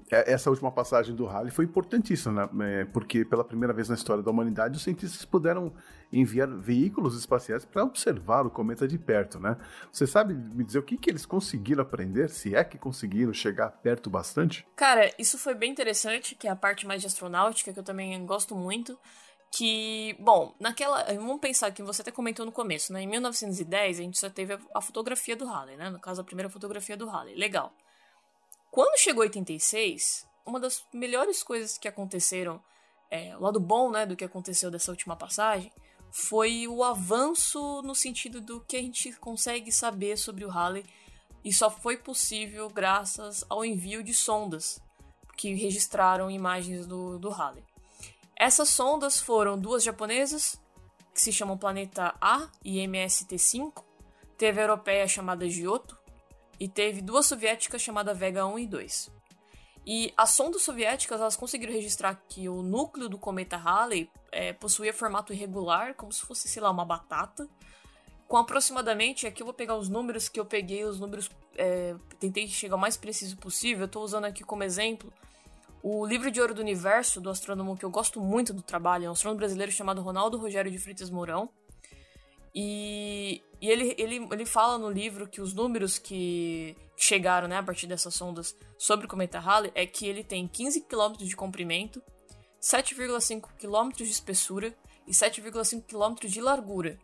[0.10, 2.82] é, essa última passagem do Halley foi importantíssima, né?
[2.82, 5.72] É, porque pela primeira vez na história da humanidade os cientistas puderam
[6.12, 9.56] enviar veículos espaciais para observar o cometa de perto, né?
[9.92, 12.28] Você sabe me dizer o que, que eles conseguiram aprender?
[12.32, 14.66] Se é que conseguiram chegar perto bastante?
[14.76, 18.26] Cara, isso foi bem interessante, que é a parte mais de astronáutica, que eu também
[18.26, 18.98] gosto muito
[19.52, 21.04] que, bom, naquela.
[21.04, 23.04] Vamos pensar que você até comentou no começo, né?
[23.04, 25.92] Em 1910 a gente só teve a, a, fotografia do Halley, né?
[25.92, 27.36] No caso, a primeira fotografia do Halley.
[27.36, 27.72] Legal.
[28.72, 32.64] Quando chegou 86, uma das melhores coisas que aconteceram,
[33.10, 35.70] é, o lado bom, né, do que aconteceu dessa última passagem,
[36.10, 40.86] foi o avanço no sentido do que a gente consegue saber sobre o Halley
[41.44, 44.82] e só foi possível graças ao envio de sondas
[45.36, 47.64] que registraram imagens do, do Halley.
[48.38, 50.58] Essas sondas foram duas japonesas,
[51.14, 53.84] que se chamam Planeta A e MST-5,
[54.38, 56.01] teve a europeia chamada Giotto,
[56.62, 59.12] e teve duas soviéticas chamadas Vega 1 e 2.
[59.84, 64.94] E as sondas soviéticas elas conseguiram registrar que o núcleo do cometa Halley é, possuía
[64.94, 67.50] formato irregular, como se fosse, sei lá, uma batata,
[68.28, 72.48] com aproximadamente, aqui eu vou pegar os números que eu peguei, os números, é, tentei
[72.48, 75.12] chegar o mais preciso possível, eu estou usando aqui como exemplo
[75.84, 79.10] o livro de ouro do universo do astrônomo que eu gosto muito do trabalho, é
[79.10, 81.50] um astrônomo brasileiro chamado Ronaldo Rogério de Freitas Mourão,
[82.54, 87.64] e, e ele, ele, ele fala no livro que os números que chegaram né, a
[87.64, 92.02] partir dessas sondas sobre o cometa Halley é que ele tem 15 km de comprimento,
[92.62, 94.76] 7,5 km de espessura
[95.08, 97.00] e 7,5 km de largura.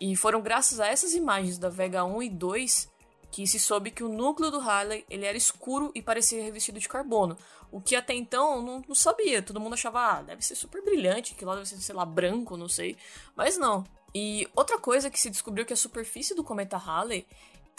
[0.00, 2.94] E foram graças a essas imagens da Vega 1 e 2
[3.30, 6.88] que se soube que o núcleo do Halley ele era escuro e parecia revestido de
[6.88, 7.36] carbono,
[7.72, 9.42] o que até então não, não sabia.
[9.42, 12.56] Todo mundo achava, ah, deve ser super brilhante, que lá deve ser, sei lá, branco,
[12.56, 12.96] não sei.
[13.34, 13.82] Mas não.
[14.14, 17.26] E outra coisa que se descobriu que a superfície do cometa Halley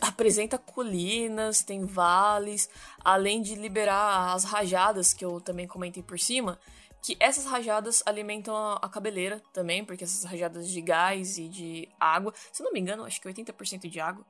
[0.02, 2.70] apresenta colinas, tem vales,
[3.04, 6.60] além de liberar as rajadas que eu também comentei por cima,
[7.02, 12.34] que essas rajadas alimentam a, cabeleira também, porque essas rajadas de gás e de água,
[12.52, 14.26] se não me engano, acho que 80% de água.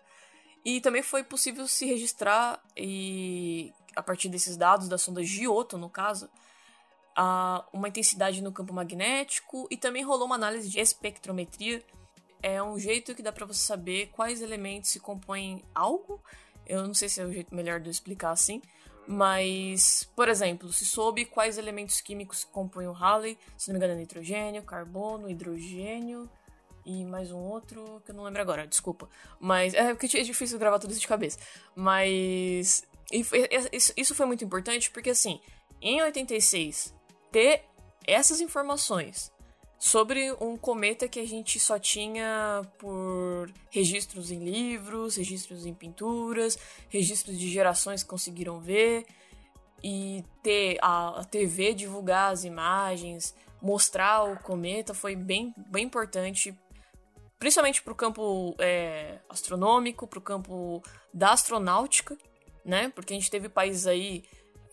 [0.63, 5.89] E também foi possível se registrar e a partir desses dados da sonda Giotto, no
[5.89, 6.29] caso,
[7.15, 11.81] a uma intensidade no campo magnético e também rolou uma análise de espectrometria.
[12.41, 16.21] É um jeito que dá para você saber quais elementos se compõem algo.
[16.67, 18.61] Eu não sei se é o jeito melhor de eu explicar assim,
[19.07, 23.93] mas, por exemplo, se soube quais elementos químicos compõem o Halley, se não me engano
[23.93, 26.29] é nitrogênio, carbono, hidrogênio
[26.85, 29.07] e mais um outro que eu não lembro agora, desculpa.
[29.39, 31.39] Mas é porque é difícil gravar tudo isso de cabeça.
[31.75, 32.83] Mas
[33.25, 33.47] foi,
[33.95, 35.39] isso foi muito importante porque assim,
[35.81, 36.93] em 86
[37.35, 37.65] ter
[38.07, 39.29] essas informações
[39.77, 46.57] sobre um cometa que a gente só tinha por registros em livros, registros em pinturas,
[46.87, 49.05] registros de gerações que conseguiram ver
[49.83, 56.57] e ter a, TV divulgar as imagens, mostrar o cometa foi bem, bem importante,
[57.37, 60.81] principalmente para o campo é, astronômico, para o campo
[61.13, 62.17] da astronáutica,
[62.63, 62.93] né?
[62.95, 64.23] Porque a gente teve países aí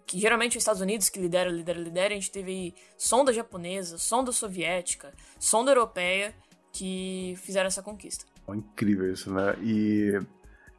[0.07, 4.33] que geralmente os Estados Unidos que lidera, lidera, lidera, a gente teve sonda japonesa, sonda
[4.33, 6.35] soviética, sonda europeia
[6.73, 8.25] que fizeram essa conquista.
[8.49, 9.57] incrível isso, né?
[9.63, 10.21] E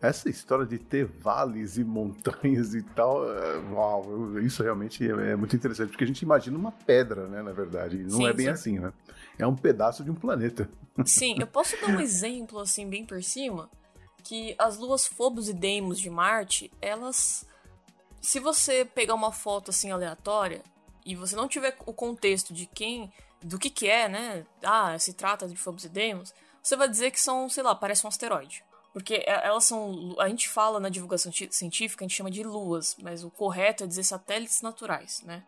[0.01, 5.35] essa história de ter vales e montanhas e tal, é, uau, isso realmente é, é,
[5.35, 8.33] muito interessante, porque a gente imagina uma pedra, né, na verdade, e não sim, é
[8.33, 8.51] bem sim.
[8.51, 8.91] assim, né?
[9.39, 10.69] É um pedaço de um planeta.
[11.05, 13.69] Sim, eu posso dar um exemplo, assim, bem por cima,
[14.23, 17.47] que as luas Phobos e Deimos de Marte, elas
[18.23, 20.63] se você pegar uma foto assim aleatória
[21.05, 23.11] e você não tiver o contexto de quem,
[23.41, 24.45] do que que é, né?
[24.63, 28.05] Ah, se trata de Phobos e Deimos, você vai dizer que são, sei lá, parece
[28.05, 28.63] um asteroide.
[28.93, 30.15] Porque é, elas são.
[30.19, 33.87] A gente fala na divulgação científica, a gente chama de luas, mas o correto é
[33.87, 35.43] dizer satélites naturais, né?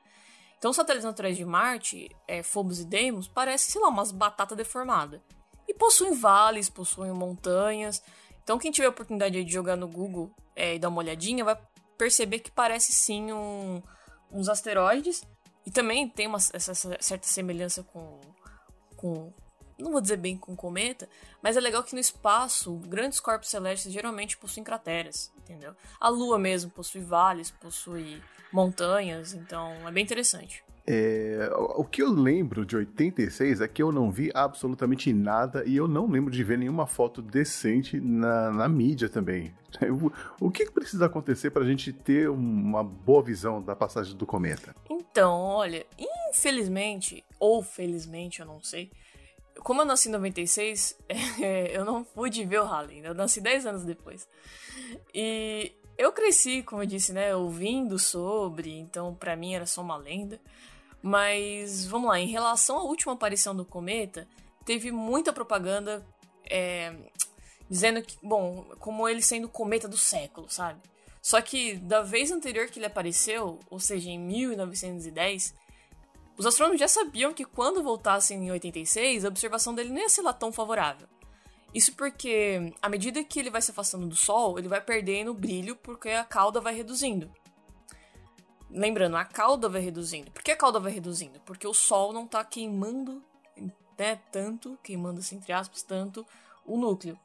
[0.58, 5.22] Então, satélites naturais de Marte, é, Phobos e Deimos, parecem, sei lá, umas batatas deformadas.
[5.68, 8.02] E possuem vales, possuem montanhas.
[8.44, 11.58] Então, quem tiver a oportunidade de jogar no Google é, e dar uma olhadinha, vai
[11.98, 13.82] perceber que parece sim um,
[14.32, 15.24] uns asteroides.
[15.66, 18.20] E também tem uma essa certa semelhança com,
[18.96, 19.34] com.
[19.78, 21.10] Não vou dizer bem com cometa,
[21.42, 25.76] mas é legal que no espaço, grandes corpos celestes geralmente possuem crateras, entendeu?
[26.00, 28.22] A Lua mesmo possui vales, possui
[28.54, 30.65] montanhas, então é bem interessante.
[30.88, 35.76] É, o que eu lembro de 86 é que eu não vi absolutamente nada e
[35.76, 39.54] eu não lembro de ver nenhuma foto decente na, na mídia também.
[40.40, 44.26] O, o que precisa acontecer para a gente ter uma boa visão da passagem do
[44.26, 44.74] cometa?
[44.90, 45.86] Então, olha,
[46.30, 48.90] infelizmente, ou felizmente, eu não sei,
[49.60, 50.98] como eu nasci em 96,
[51.42, 54.28] é, eu não pude ver o Halley, eu nasci 10 anos depois.
[55.14, 59.98] E eu cresci, como eu disse, né, ouvindo sobre, então para mim era só uma
[59.98, 60.40] lenda.
[61.08, 64.28] Mas vamos lá, em relação à última aparição do cometa,
[64.66, 66.04] teve muita propaganda
[66.50, 66.96] é,
[67.70, 70.82] dizendo que, bom, como ele sendo o cometa do século, sabe?
[71.22, 75.54] Só que da vez anterior que ele apareceu, ou seja, em 1910,
[76.40, 80.24] os astrônomos já sabiam que quando voltassem em 86, a observação dele não ia ser
[80.24, 81.08] lá tão favorável.
[81.72, 85.76] Isso porque, à medida que ele vai se afastando do Sol, ele vai perdendo brilho
[85.76, 87.30] porque a cauda vai reduzindo.
[88.76, 90.30] Lembrando, a cauda vai reduzindo.
[90.32, 91.40] Por que a cauda vai reduzindo?
[91.46, 93.24] Porque o Sol não está queimando
[93.98, 96.28] né, tanto, queimando assim, entre aspas, tanto
[96.66, 97.18] o núcleo.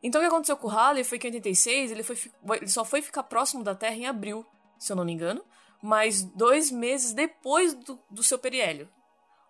[0.00, 2.16] Então o que aconteceu com o Halley foi que em 86 ele, foi,
[2.56, 4.46] ele só foi ficar próximo da Terra em abril,
[4.78, 5.42] se eu não me engano,
[5.82, 8.88] mas dois meses depois do, do seu periélio.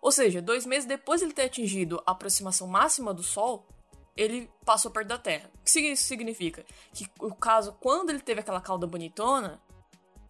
[0.01, 3.67] Ou seja, dois meses depois de ele ter atingido a aproximação máxima do Sol,
[4.15, 5.51] ele passou perto da Terra.
[5.61, 6.65] O que isso significa?
[6.93, 9.61] Que o caso, quando ele teve aquela cauda bonitona,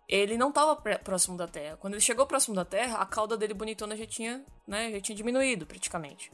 [0.08, 1.78] ele não estava próximo da Terra.
[1.78, 5.16] Quando ele chegou próximo da Terra, a cauda dele bonitona já tinha, né, já tinha
[5.16, 6.32] diminuído praticamente.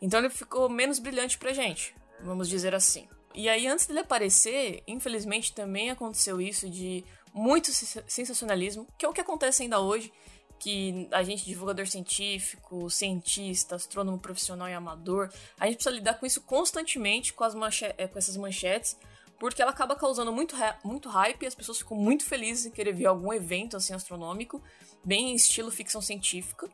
[0.00, 3.08] Então ele ficou menos brilhante pra gente, vamos dizer assim.
[3.34, 9.12] E aí antes dele aparecer, infelizmente também aconteceu isso de muito sensacionalismo, que é o
[9.12, 10.12] que acontece ainda hoje,
[10.58, 15.28] que a gente, divulgador científico, cientista, astrônomo profissional e amador,
[15.58, 18.96] a gente precisa lidar com isso constantemente, com, as com essas manchetes,
[19.42, 23.06] porque ela acaba causando muito, muito hype as pessoas ficam muito felizes em querer ver
[23.06, 24.62] algum evento assim astronômico,
[25.04, 26.70] bem em estilo ficção científica,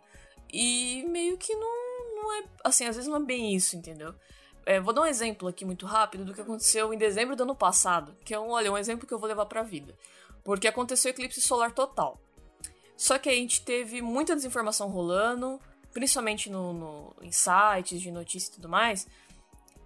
[0.52, 4.14] e meio que não, não é, assim, às vezes não é bem isso, entendeu?
[4.66, 7.56] É, vou dar um exemplo aqui muito rápido do que aconteceu em dezembro do ano
[7.56, 9.96] passado, que é um, olha, um exemplo que eu vou levar pra vida.
[10.44, 12.20] Porque aconteceu eclipse solar total.
[12.98, 15.58] Só que a gente teve muita desinformação rolando,
[15.90, 19.06] principalmente no, no, em sites de notícias e tudo mais,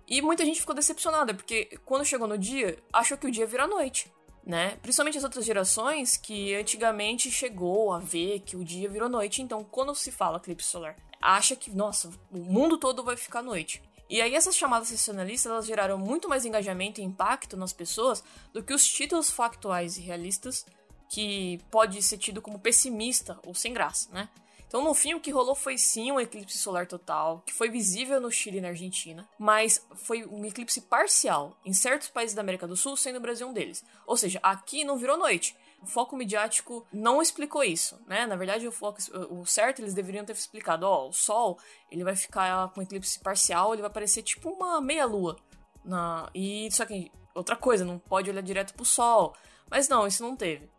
[0.07, 3.67] e muita gente ficou decepcionada, porque quando chegou no dia, achou que o dia vira
[3.67, 4.13] noite,
[4.45, 4.77] né?
[4.83, 9.41] Principalmente as outras gerações que antigamente chegou a ver que o dia virou noite.
[9.41, 13.83] Então, quando se fala eclipse solar, acha que, nossa, o mundo todo vai ficar noite.
[14.11, 18.23] E aí essas chamadas sensacionalistas, elas geraram muito mais engajamento e impacto nas pessoas
[18.53, 20.67] do que os títulos factuais e realistas
[21.09, 24.29] que pode ser tido como pessimista ou sem graça, né?
[24.73, 28.19] Então, no fim, o que rolou foi sim um eclipse solar total, que foi visível
[28.19, 32.67] no Chile e na Argentina, mas foi um eclipse parcial em certos países da América
[32.67, 33.85] do Sul, sendo o Brasil um deles.
[34.07, 35.55] Ou seja, aqui não virou noite.
[35.83, 38.25] O foco midiático não explicou isso, né?
[38.25, 38.99] Na verdade, o foco,
[39.29, 41.59] o certo eles deveriam ter explicado, ó, o Sol,
[41.91, 45.37] ele vai ficar com eclipse parcial, ele vai parecer tipo uma meia lua.
[45.85, 46.31] Na...
[46.35, 49.35] E só que outra coisa, não pode olhar direto pro Sol.
[49.69, 50.71] Mas não, isso não teve.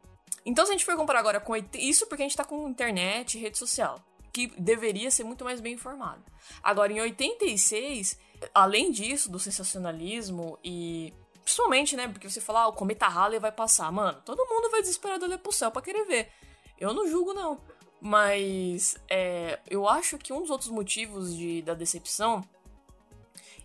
[0.45, 3.37] Então, se a gente for comparar agora com isso, porque a gente tá com internet
[3.37, 6.23] rede social, que deveria ser muito mais bem informado.
[6.61, 8.17] Agora, em 86,
[8.53, 11.13] além disso, do sensacionalismo e.
[11.43, 12.07] Principalmente, né?
[12.07, 13.91] Porque você fala, ah, o cometa Halley vai passar.
[13.91, 16.31] Mano, todo mundo vai desesperado olhar pro céu pra querer ver.
[16.79, 17.59] Eu não julgo, não.
[17.99, 22.41] Mas é, eu acho que um dos outros motivos de, da decepção.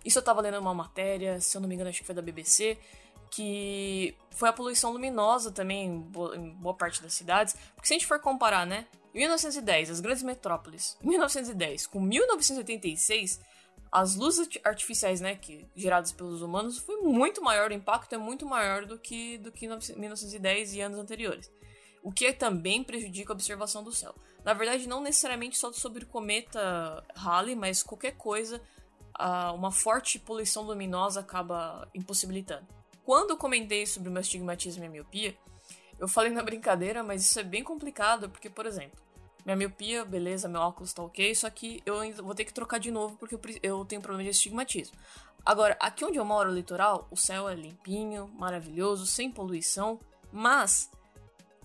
[0.04, 2.22] Isso eu tava lendo uma matéria, se eu não me engano, acho que foi da
[2.22, 2.78] BBC,
[3.30, 7.56] que foi a poluição luminosa também em boa parte das cidades.
[7.74, 8.86] Porque se a gente for comparar, né?
[9.14, 13.40] 1910, as grandes metrópoles, 1910 com 1986,
[13.90, 18.44] as luzes artificiais, né, que geradas pelos humanos, foi muito maior, o impacto é muito
[18.44, 21.50] maior do que do que 1910 e anos anteriores.
[22.02, 24.14] O que também prejudica a observação do céu.
[24.44, 28.62] Na verdade, não necessariamente só sobre o cometa Halley, mas qualquer coisa,
[29.54, 32.66] uma forte poluição luminosa acaba impossibilitando.
[33.08, 35.34] Quando eu comentei sobre o meu astigmatismo e a miopia,
[35.98, 39.00] eu falei na brincadeira, mas isso é bem complicado, porque, por exemplo,
[39.46, 42.90] minha miopia, beleza, meu óculos tá ok, só que eu vou ter que trocar de
[42.90, 44.94] novo porque eu, tenho problema de astigmatismo.
[45.42, 49.98] Agora, aqui onde eu moro, litoral, o céu é limpinho, maravilhoso, sem poluição,
[50.30, 50.90] mas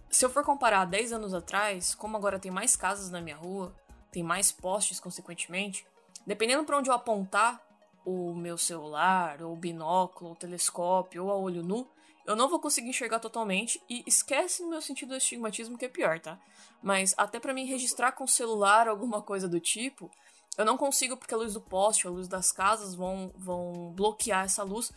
[0.09, 3.75] se eu for comparar 10 anos atrás, como agora tem mais casas na minha rua,
[4.13, 5.85] tem mais postes, consequentemente,
[6.25, 7.61] dependendo para onde eu apontar,
[8.05, 11.87] o meu celular, ou binóculo, ou telescópio, ou a olho nu,
[12.25, 15.89] eu não vou conseguir enxergar totalmente e esquece no meu sentido do estigmatismo que é
[15.89, 16.39] pior, tá?
[16.81, 20.09] Mas até para mim registrar com o celular alguma coisa do tipo,
[20.57, 24.45] eu não consigo porque a luz do poste, a luz das casas vão, vão bloquear
[24.45, 24.91] essa luz,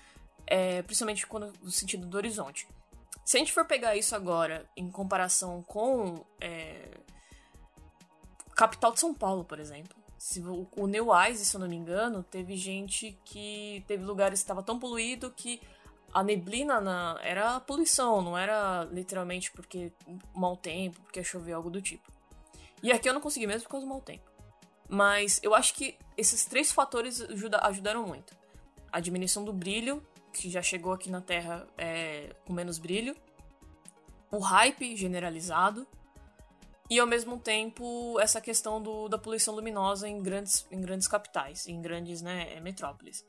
[0.47, 2.69] é, principalmente quando, no sentido do horizonte.
[3.25, 6.91] Se a gente for pegar isso agora em comparação com é,
[8.55, 9.97] capital de São Paulo, por exemplo,
[10.27, 13.85] se o, New Eyes, se eu não me engano, teve gente que.
[13.87, 15.61] Teve lugares que estava tão poluído que
[16.13, 19.93] a neblina na, era poluição, não era literalmente porque
[20.35, 22.11] mau tempo, porque choveu, algo do tipo.
[22.83, 24.29] E aqui eu não consegui mesmo por causa do mau tempo.
[24.89, 28.35] Mas eu acho que esses três fatores ajuda, ajudaram muito.
[28.91, 33.17] A diminuição do brilho, que já chegou aqui na Terra é, com menos brilho.
[34.33, 35.87] O hype generalizado
[36.89, 41.67] e ao mesmo tempo essa questão do, da poluição luminosa em grandes, em grandes capitais,
[41.67, 43.25] em grandes né, metrópoles.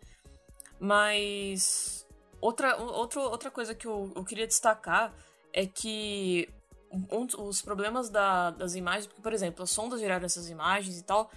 [0.80, 2.08] Mas
[2.39, 5.14] outra, outra, outra coisa que eu, eu queria destacar
[5.51, 6.47] é que
[6.91, 11.03] um, os problemas da, das imagens, porque, por exemplo, as sondas geraram essas imagens e
[11.03, 11.32] tal,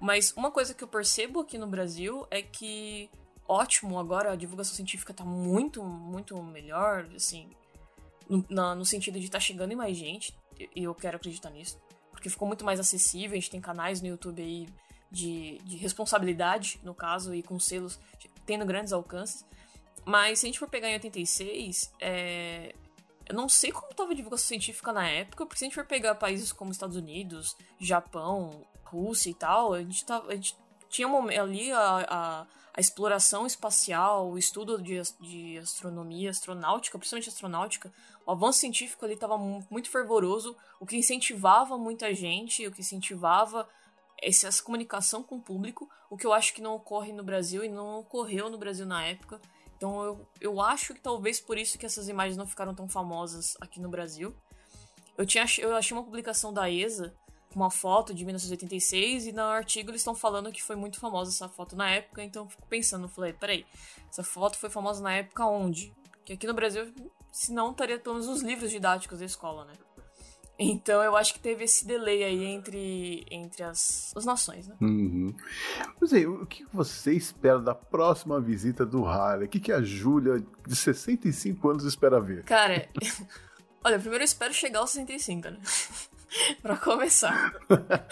[0.00, 3.10] mas uma coisa que eu percebo aqui no Brasil é que,
[3.46, 7.50] ótimo, agora a divulgação científica está muito, muito melhor, assim,
[8.28, 10.34] no, na, no sentido de estar tá chegando em mais gente,
[10.74, 11.80] e eu quero acreditar nisso.
[12.10, 14.68] Porque ficou muito mais acessível, a gente tem canais no YouTube aí
[15.10, 17.98] de, de responsabilidade, no caso, e com selos
[18.44, 19.46] tendo grandes alcances.
[20.04, 22.74] Mas se a gente for pegar em 86, é...
[23.26, 25.84] eu não sei como estava a divulgação científica na época, porque se a gente for
[25.84, 30.56] pegar países como Estados Unidos, Japão, Rússia e tal, a gente, tava, a gente
[30.88, 31.08] tinha
[31.40, 32.46] ali a, a,
[32.78, 37.92] a, exploração espacial, o estudo de, de astronomia, astronáutica, principalmente astronáutica,
[38.24, 43.68] o avanço científico ali estava muito fervoroso, o que incentivava muita gente, o que incentivava
[44.22, 47.68] essa comunicação com o público, o que eu acho que não ocorre no Brasil e
[47.68, 49.40] não ocorreu no Brasil na época.
[49.76, 53.56] Então eu, eu acho que talvez por isso que essas imagens não ficaram tão famosas
[53.60, 54.34] aqui no Brasil.
[55.16, 57.14] Eu, tinha, eu achei uma publicação da ESA
[57.58, 61.48] uma foto de 1986 e no artigo eles estão falando que foi muito famosa essa
[61.48, 63.66] foto na época, então eu fico pensando, falei, peraí,
[64.08, 65.92] essa foto foi famosa na época onde?
[66.24, 66.92] Que aqui no Brasil
[67.32, 69.72] se não estaria pelo menos nos livros didáticos da escola, né?
[70.58, 74.74] Então eu acho que teve esse delay aí entre, entre as, as nações, né?
[74.80, 75.32] Uhum.
[76.00, 79.46] Mas aí, o que você espera da próxima visita do Harley?
[79.46, 82.42] O que, que a Júlia, de 65 anos, espera ver?
[82.42, 82.88] Cara,
[83.84, 85.60] olha, primeiro eu espero chegar aos 65, né?
[86.62, 87.54] pra começar.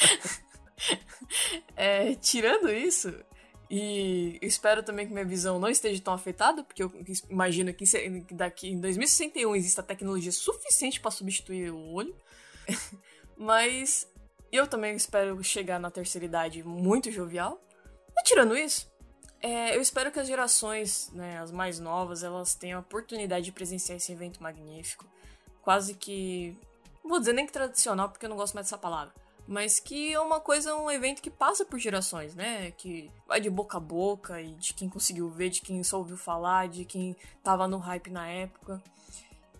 [1.76, 3.12] é, tirando isso,
[3.68, 6.92] e espero também que minha visão não esteja tão afetada, porque eu
[7.28, 7.84] imagino que
[8.32, 12.14] daqui em 2061 exista tecnologia suficiente para substituir o olho.
[13.36, 14.08] Mas
[14.52, 17.60] eu também espero chegar na terceira idade muito jovial.
[18.16, 18.94] E tirando isso,
[19.42, 23.52] É, eu espero que as gerações, né, as mais novas, elas tenham a oportunidade de
[23.52, 25.04] presenciar esse evento magnífico.
[25.62, 26.56] Quase que.
[27.06, 29.14] Não vou dizer nem que tradicional, porque eu não gosto mais dessa palavra.
[29.46, 32.72] Mas que é uma coisa, um evento que passa por gerações, né?
[32.72, 36.16] Que vai de boca a boca e de quem conseguiu ver, de quem só ouviu
[36.16, 38.82] falar, de quem tava no hype na época.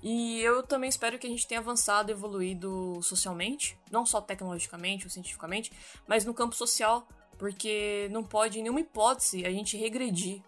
[0.02, 5.10] E eu também espero que a gente tenha avançado, evoluído socialmente, não só tecnologicamente ou
[5.10, 5.70] cientificamente,
[6.04, 7.06] mas no campo social,
[7.38, 10.42] porque não pode, em nenhuma hipótese, a gente regredir.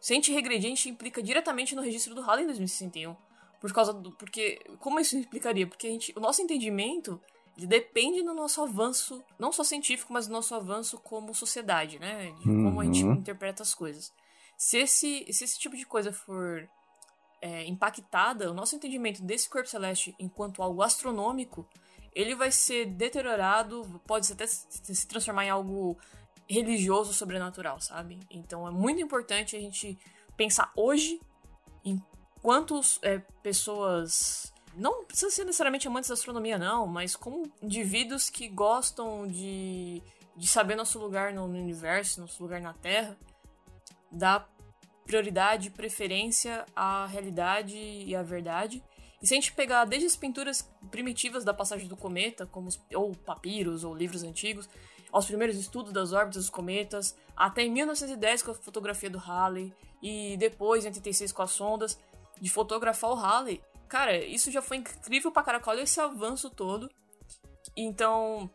[0.00, 3.14] Se a gente regredir, a gente implica diretamente no registro do Halley em 2061.
[3.60, 4.10] Por causa do.
[4.12, 4.58] Porque.
[4.78, 5.66] Como isso implicaria?
[5.66, 7.20] Porque a gente, o nosso entendimento
[7.56, 12.30] ele depende do nosso avanço, não só científico, mas do nosso avanço como sociedade, né?
[12.38, 12.80] De como Uhum.
[12.80, 14.12] a gente interpreta as coisas.
[14.56, 16.66] Se esse, se esse tipo de coisa for
[17.42, 21.68] é, impactada, o nosso entendimento desse corpo celeste enquanto algo astronômico,
[22.14, 25.98] ele vai ser deteriorado, pode até se se transformar em algo
[26.48, 28.18] religioso, sobrenatural, sabe?
[28.30, 29.98] Então é muito importante a gente
[30.36, 31.20] pensar hoje
[32.40, 38.30] em quantas é, pessoas não precisa ser necessariamente amantes da astronomia, não, mas como indivíduos
[38.30, 40.02] que gostam de,
[40.36, 43.16] de saber nosso lugar no, no universo, nosso lugar na Terra,
[44.10, 44.46] dá
[45.04, 48.82] prioridade, preferência à realidade e à verdade.
[49.20, 52.80] E se a gente pegar desde as pinturas primitivas da passagem do cometa, como os,
[52.94, 54.68] ou papiros ou livros antigos,
[55.12, 59.74] aos primeiros estudos das órbitas dos cometas, até em 1910 com a fotografia do Halley,
[60.00, 61.98] e depois em 86 com as sondas,
[62.40, 66.88] de fotografar o Halley, cara, isso já foi incrível pra caraca, olha esse avanço todo.
[67.76, 68.50] Então,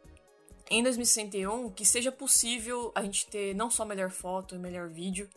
[0.69, 5.29] em 2061, que seja possível a gente ter não só melhor foto e melhor vídeo,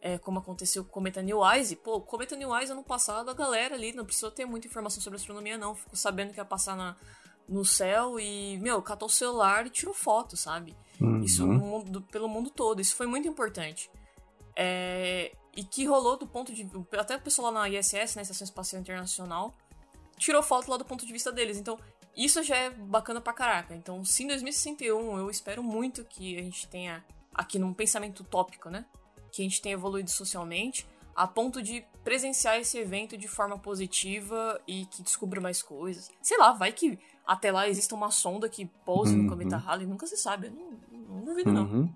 [0.00, 1.76] é, como aconteceu com o Cometa Neowise.
[1.76, 5.18] Pô, o Cometa Neowise ano passado, a galera ali não precisou ter muita informação sobre
[5.18, 5.74] astronomia, não.
[5.74, 6.96] Ficou sabendo que ia passar na,
[7.46, 10.74] no céu e, meu, catou o celular e tirou foto, sabe?
[11.00, 11.22] Uhum.
[11.22, 12.80] Isso no mundo- pelo mundo todo.
[12.80, 13.90] Isso foi muito importante.
[14.56, 16.68] É, e que rolou do ponto de.
[16.98, 19.54] Até o pessoal lá na ISS, na Estação Espacial Internacional,
[20.16, 21.58] tirou foto lá do ponto de vista deles.
[21.58, 21.78] Então,
[22.16, 23.74] isso já é bacana pra caraca.
[23.74, 28.68] Então, se em 2061 eu espero muito que a gente tenha, aqui num pensamento utópico,
[28.70, 28.84] né?
[29.32, 34.60] Que a gente tenha evoluído socialmente a ponto de presenciar esse evento de forma positiva
[34.66, 36.10] e que descubra mais coisas.
[36.22, 39.24] Sei lá, vai que até lá exista uma sonda que pouse Uhum.
[39.24, 40.46] no cometa Halley, nunca se sabe.
[40.46, 40.70] Eu não,
[41.16, 41.94] não duvido, não.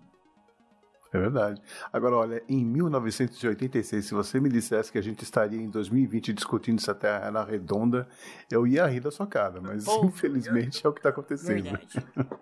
[1.15, 1.63] É verdade.
[1.93, 6.81] Agora, olha, em 1986, se você me dissesse que a gente estaria em 2020 discutindo
[6.81, 8.09] se a Terra era redonda,
[8.51, 11.63] eu ia rir da sua cara, mas infelizmente é o que está acontecendo.
[11.63, 11.87] Verdade.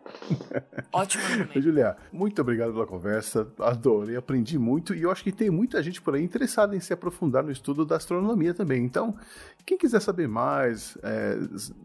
[0.90, 1.22] Ótimo.
[1.56, 6.00] Julia, muito obrigado pela conversa, adorei, aprendi muito e eu acho que tem muita gente
[6.00, 8.82] por aí interessada em se aprofundar no estudo da astronomia também.
[8.82, 9.14] Então,
[9.66, 11.36] quem quiser saber mais é,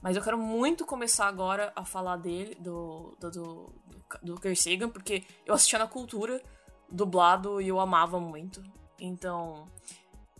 [0.00, 3.74] Mas eu quero muito começar agora a falar dele, do, do, do,
[4.22, 6.40] do, Carl Sagan, porque eu assistia na cultura,
[6.90, 8.62] dublado, e eu amava muito.
[8.98, 9.68] Então,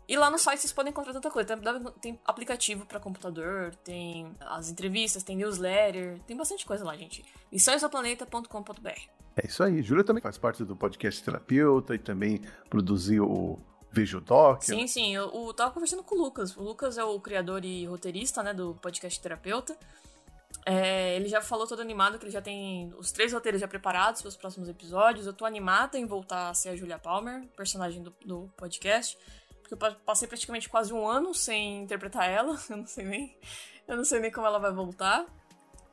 [0.09, 1.57] E lá no site vocês podem encontrar tanta coisa.
[1.57, 7.24] Tem, tem aplicativo para computador, tem as entrevistas, tem newsletter, tem bastante coisa lá, gente.
[7.53, 8.88] Liçõesdoplaneta.com.br.
[9.36, 9.82] É isso aí.
[9.82, 12.40] Júlia também faz parte do podcast Terapeuta e também
[12.70, 13.59] produziu o
[13.90, 14.62] Vejo Doc.
[14.62, 15.14] Sim, sim.
[15.14, 16.57] Eu, eu tava conversando com o Lucas.
[16.57, 19.76] O Lucas é o criador e roteirista, né, do podcast Terapeuta.
[20.64, 24.20] É, ele já falou todo animado que ele já tem os três roteiros já preparados
[24.20, 25.26] para os próximos episódios.
[25.26, 29.16] Eu tô animada em voltar a ser a Julia Palmer, personagem do, do podcast.
[29.62, 32.57] Porque eu passei praticamente quase um ano sem interpretar ela.
[32.70, 33.38] Eu não sei nem.
[33.86, 35.26] Eu não sei nem como ela vai voltar.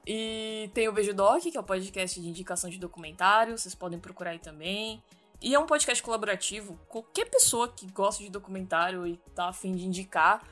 [0.05, 3.57] E tem o Beijo Doc, que é o podcast de indicação de documentário.
[3.57, 5.03] Vocês podem procurar aí também.
[5.41, 6.79] E é um podcast colaborativo.
[6.87, 10.43] Qualquer pessoa que gosta de documentário e tá afim de indicar,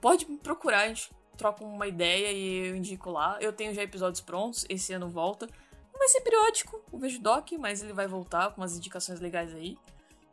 [0.00, 0.80] pode me procurar.
[0.80, 1.10] A gente
[1.40, 3.38] troca uma ideia e eu indico lá.
[3.40, 5.46] Eu tenho já episódios prontos, esse ano volta.
[5.90, 9.54] Não vai ser periódico, o Vejo Doc, mas ele vai voltar com umas indicações legais
[9.54, 9.78] aí.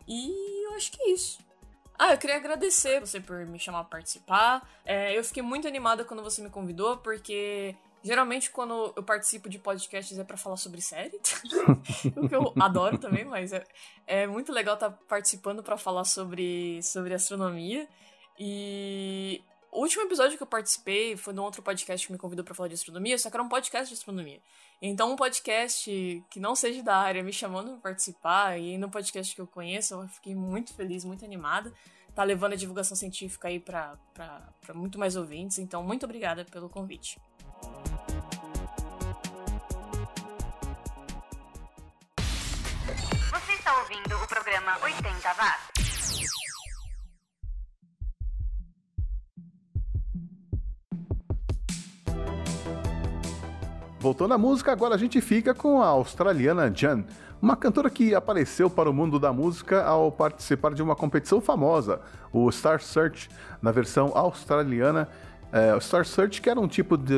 [0.05, 1.39] E eu acho que é isso.
[1.97, 4.69] Ah, eu queria agradecer você por me chamar pra participar.
[4.85, 9.57] É, eu fiquei muito animada quando você me convidou, porque geralmente quando eu participo de
[9.57, 11.19] podcasts é para falar sobre série,
[12.15, 13.63] o que eu adoro também, mas é,
[14.05, 17.87] é muito legal estar tá participando para falar sobre, sobre astronomia.
[18.37, 19.41] E
[19.77, 22.67] o último episódio que eu participei foi num outro podcast que me convidou para falar
[22.67, 24.41] de astronomia, só que era um podcast de astronomia.
[24.81, 29.35] Então, um podcast que não seja da área me chamando para participar, e no podcast
[29.35, 31.71] que eu conheço, eu fiquei muito feliz, muito animada.
[32.15, 33.95] Tá levando a divulgação científica aí para
[34.73, 37.21] muito mais ouvintes, então muito obrigada pelo convite.
[43.29, 45.76] Você está ouvindo o programa 80 Watts.
[54.07, 57.03] Voltando à música, agora a gente fica com a australiana Jan,
[57.41, 61.99] uma cantora que apareceu para o mundo da música ao participar de uma competição famosa,
[62.31, 63.29] o Star Search,
[63.61, 65.09] na versão australiana.
[65.51, 67.13] É, o Star Search, que era um tipo de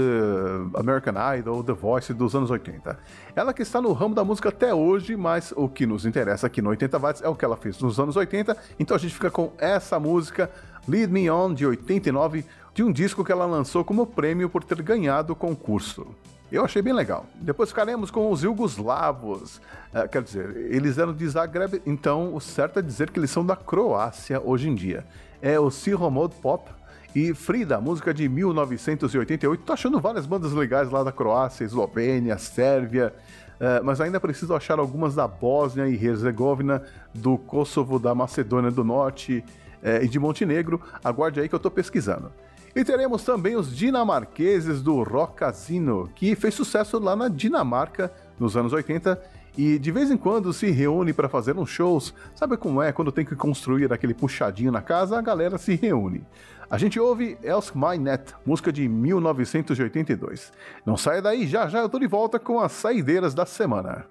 [0.74, 2.98] American Idol ou The Voice dos anos 80.
[3.36, 6.60] Ela que está no ramo da música até hoje, mas o que nos interessa aqui
[6.60, 9.30] no 80 Watts é o que ela fez nos anos 80, então a gente fica
[9.30, 10.50] com essa música,
[10.88, 14.82] Lead Me On, de 89, de um disco que ela lançou como prêmio por ter
[14.82, 16.08] ganhado o concurso.
[16.52, 17.26] Eu achei bem legal.
[17.36, 19.62] Depois ficaremos com os Yugoslavos.
[19.93, 23.45] É, quer dizer, eles eram de Zagreb, então o certo é dizer que eles são
[23.45, 25.06] da Croácia hoje em dia.
[25.41, 26.70] É o Siromod Pop
[27.16, 29.64] e Frida, música de 1988.
[29.64, 33.14] Tô achando várias bandas legais lá da Croácia, Eslovênia, Sérvia.
[33.60, 36.82] Uh, mas ainda preciso achar algumas da Bósnia e Herzegovina,
[37.14, 39.43] do Kosovo, da Macedônia do Norte
[39.84, 40.82] uh, e de Montenegro.
[41.04, 42.32] Aguarde aí que eu tô pesquisando.
[42.76, 48.55] E teremos também os dinamarqueses do Rock Casino, que fez sucesso lá na Dinamarca nos
[48.55, 49.20] anos 80
[49.57, 52.14] e de vez em quando se reúne para fazer uns shows.
[52.35, 55.18] Sabe como é quando tem que construir aquele puxadinho na casa?
[55.18, 56.26] A galera se reúne.
[56.69, 60.53] A gente ouve Elsk My Net, música de 1982.
[60.85, 64.06] Não saia daí, já já eu tô de volta com as saideiras da semana.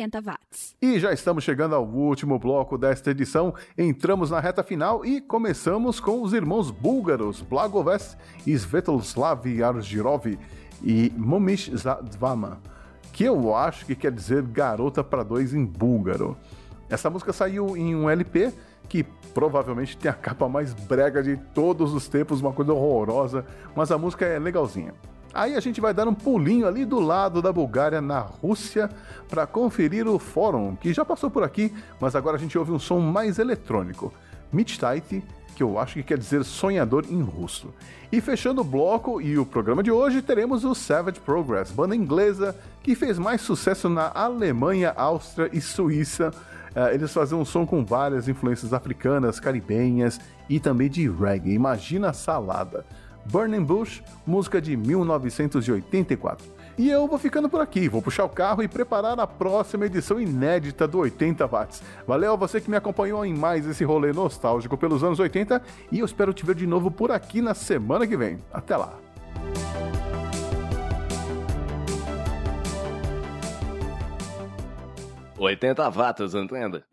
[0.00, 0.76] 80 watts.
[0.80, 3.54] E já estamos chegando ao último bloco desta edição.
[3.76, 8.16] Entramos na reta final e começamos com os irmãos búlgaros Blagovest
[8.46, 10.26] e Svetoslav Argirov
[10.82, 12.60] e Momish Zadvama,
[13.12, 16.36] que eu acho que quer dizer garota para dois em búlgaro.
[16.88, 18.52] Essa música saiu em um LP
[18.88, 19.04] que
[19.34, 23.44] provavelmente tem a capa mais brega de todos os tempos, uma coisa horrorosa,
[23.76, 24.94] mas a música é legalzinha.
[25.32, 28.90] Aí a gente vai dar um pulinho ali do lado da Bulgária, na Rússia,
[29.28, 32.78] para conferir o fórum, que já passou por aqui, mas agora a gente ouve um
[32.78, 34.12] som mais eletrônico.
[34.52, 35.22] Michtaiti,
[35.54, 37.72] que eu acho que quer dizer sonhador em russo.
[38.10, 42.56] E fechando o bloco e o programa de hoje, teremos o Savage Progress, banda inglesa
[42.82, 46.32] que fez mais sucesso na Alemanha, Áustria e Suíça.
[46.74, 51.52] Uh, eles faziam um som com várias influências africanas, caribenhas e também de reggae.
[51.52, 52.84] Imagina a salada.
[53.26, 56.46] Burning Bush, música de 1984.
[56.78, 60.20] E eu vou ficando por aqui, vou puxar o carro e preparar a próxima edição
[60.20, 61.82] inédita do 80 Watts.
[62.06, 65.60] Valeu a você que me acompanhou em mais esse rolê nostálgico pelos anos 80
[65.92, 68.38] e eu espero te ver de novo por aqui na semana que vem.
[68.52, 68.98] Até lá!
[75.38, 76.84] Oitenta watts, entenda?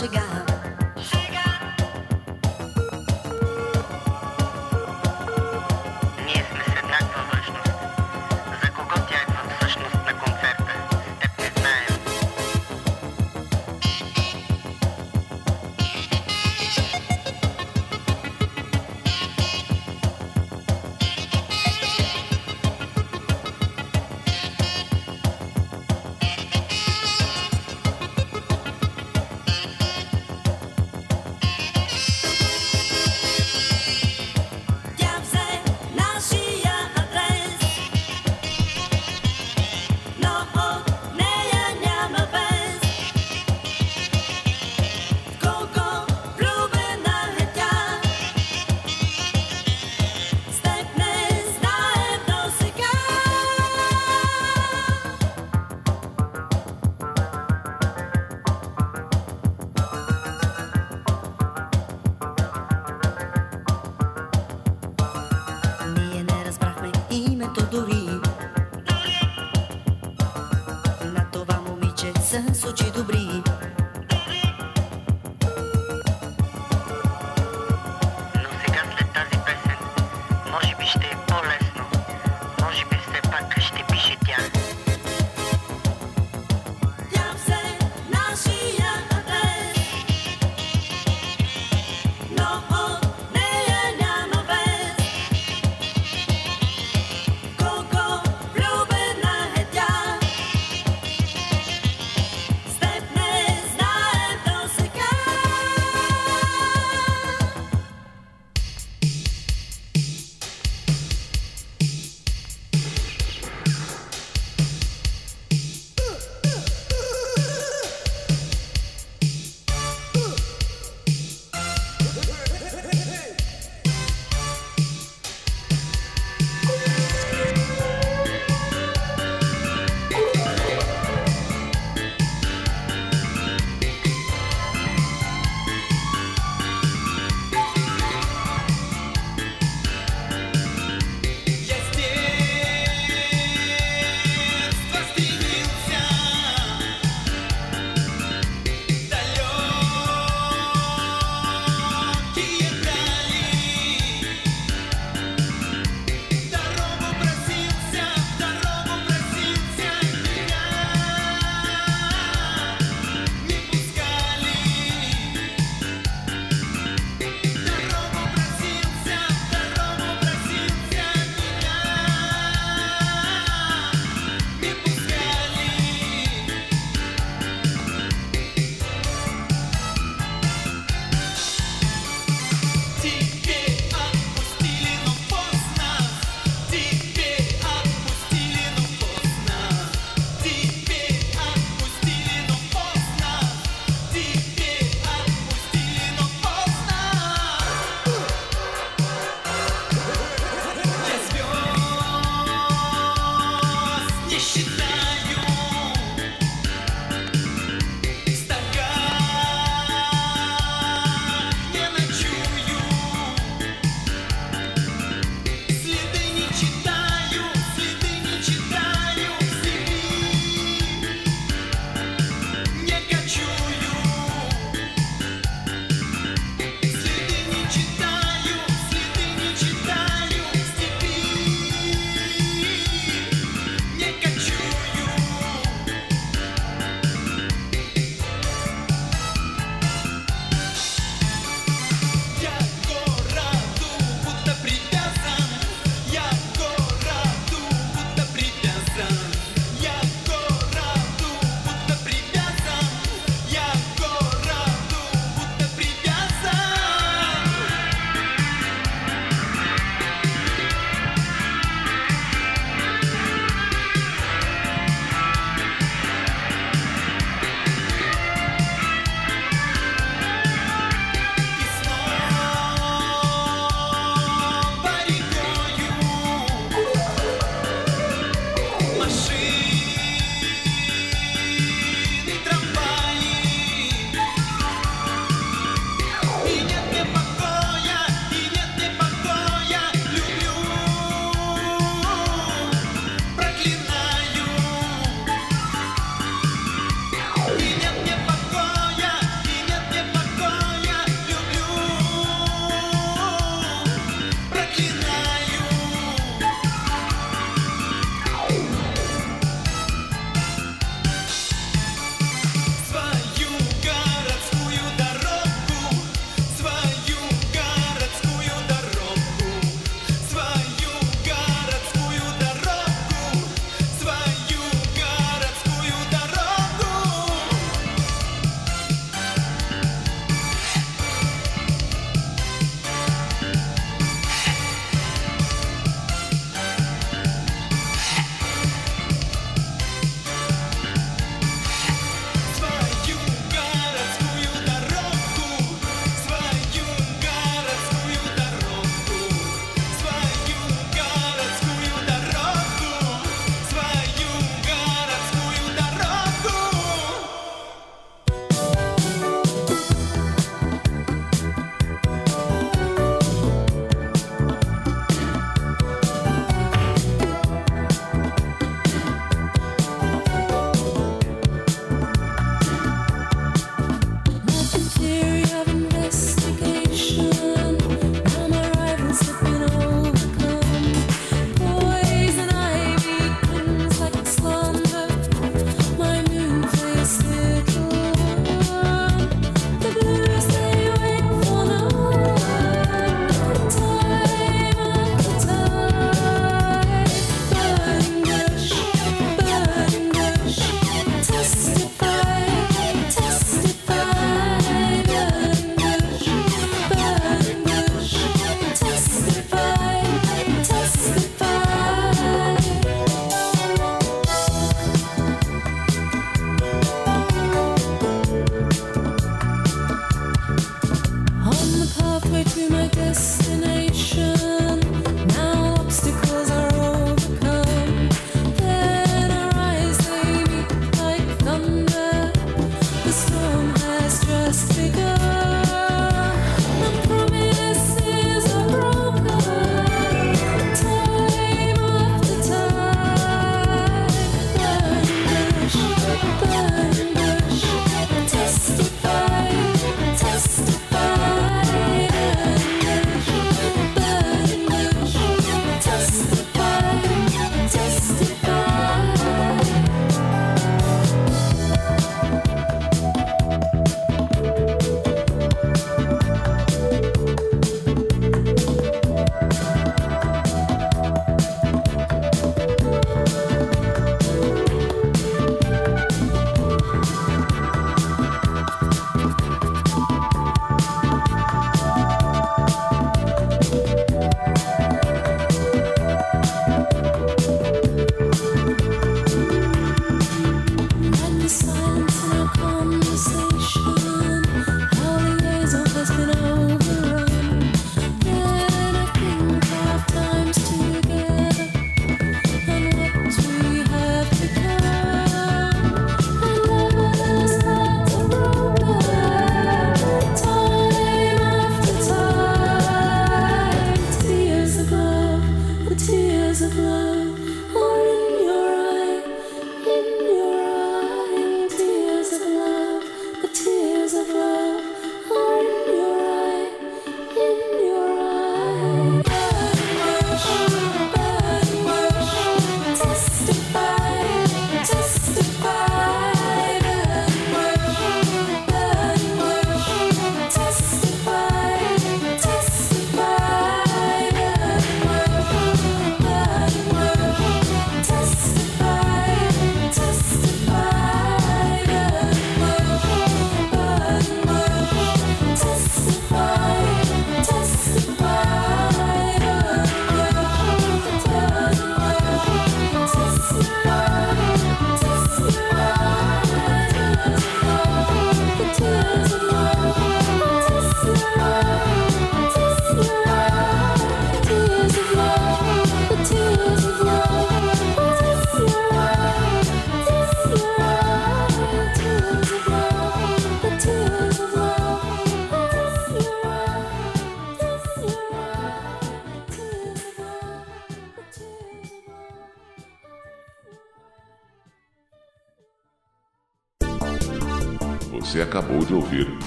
[0.00, 0.39] chegar.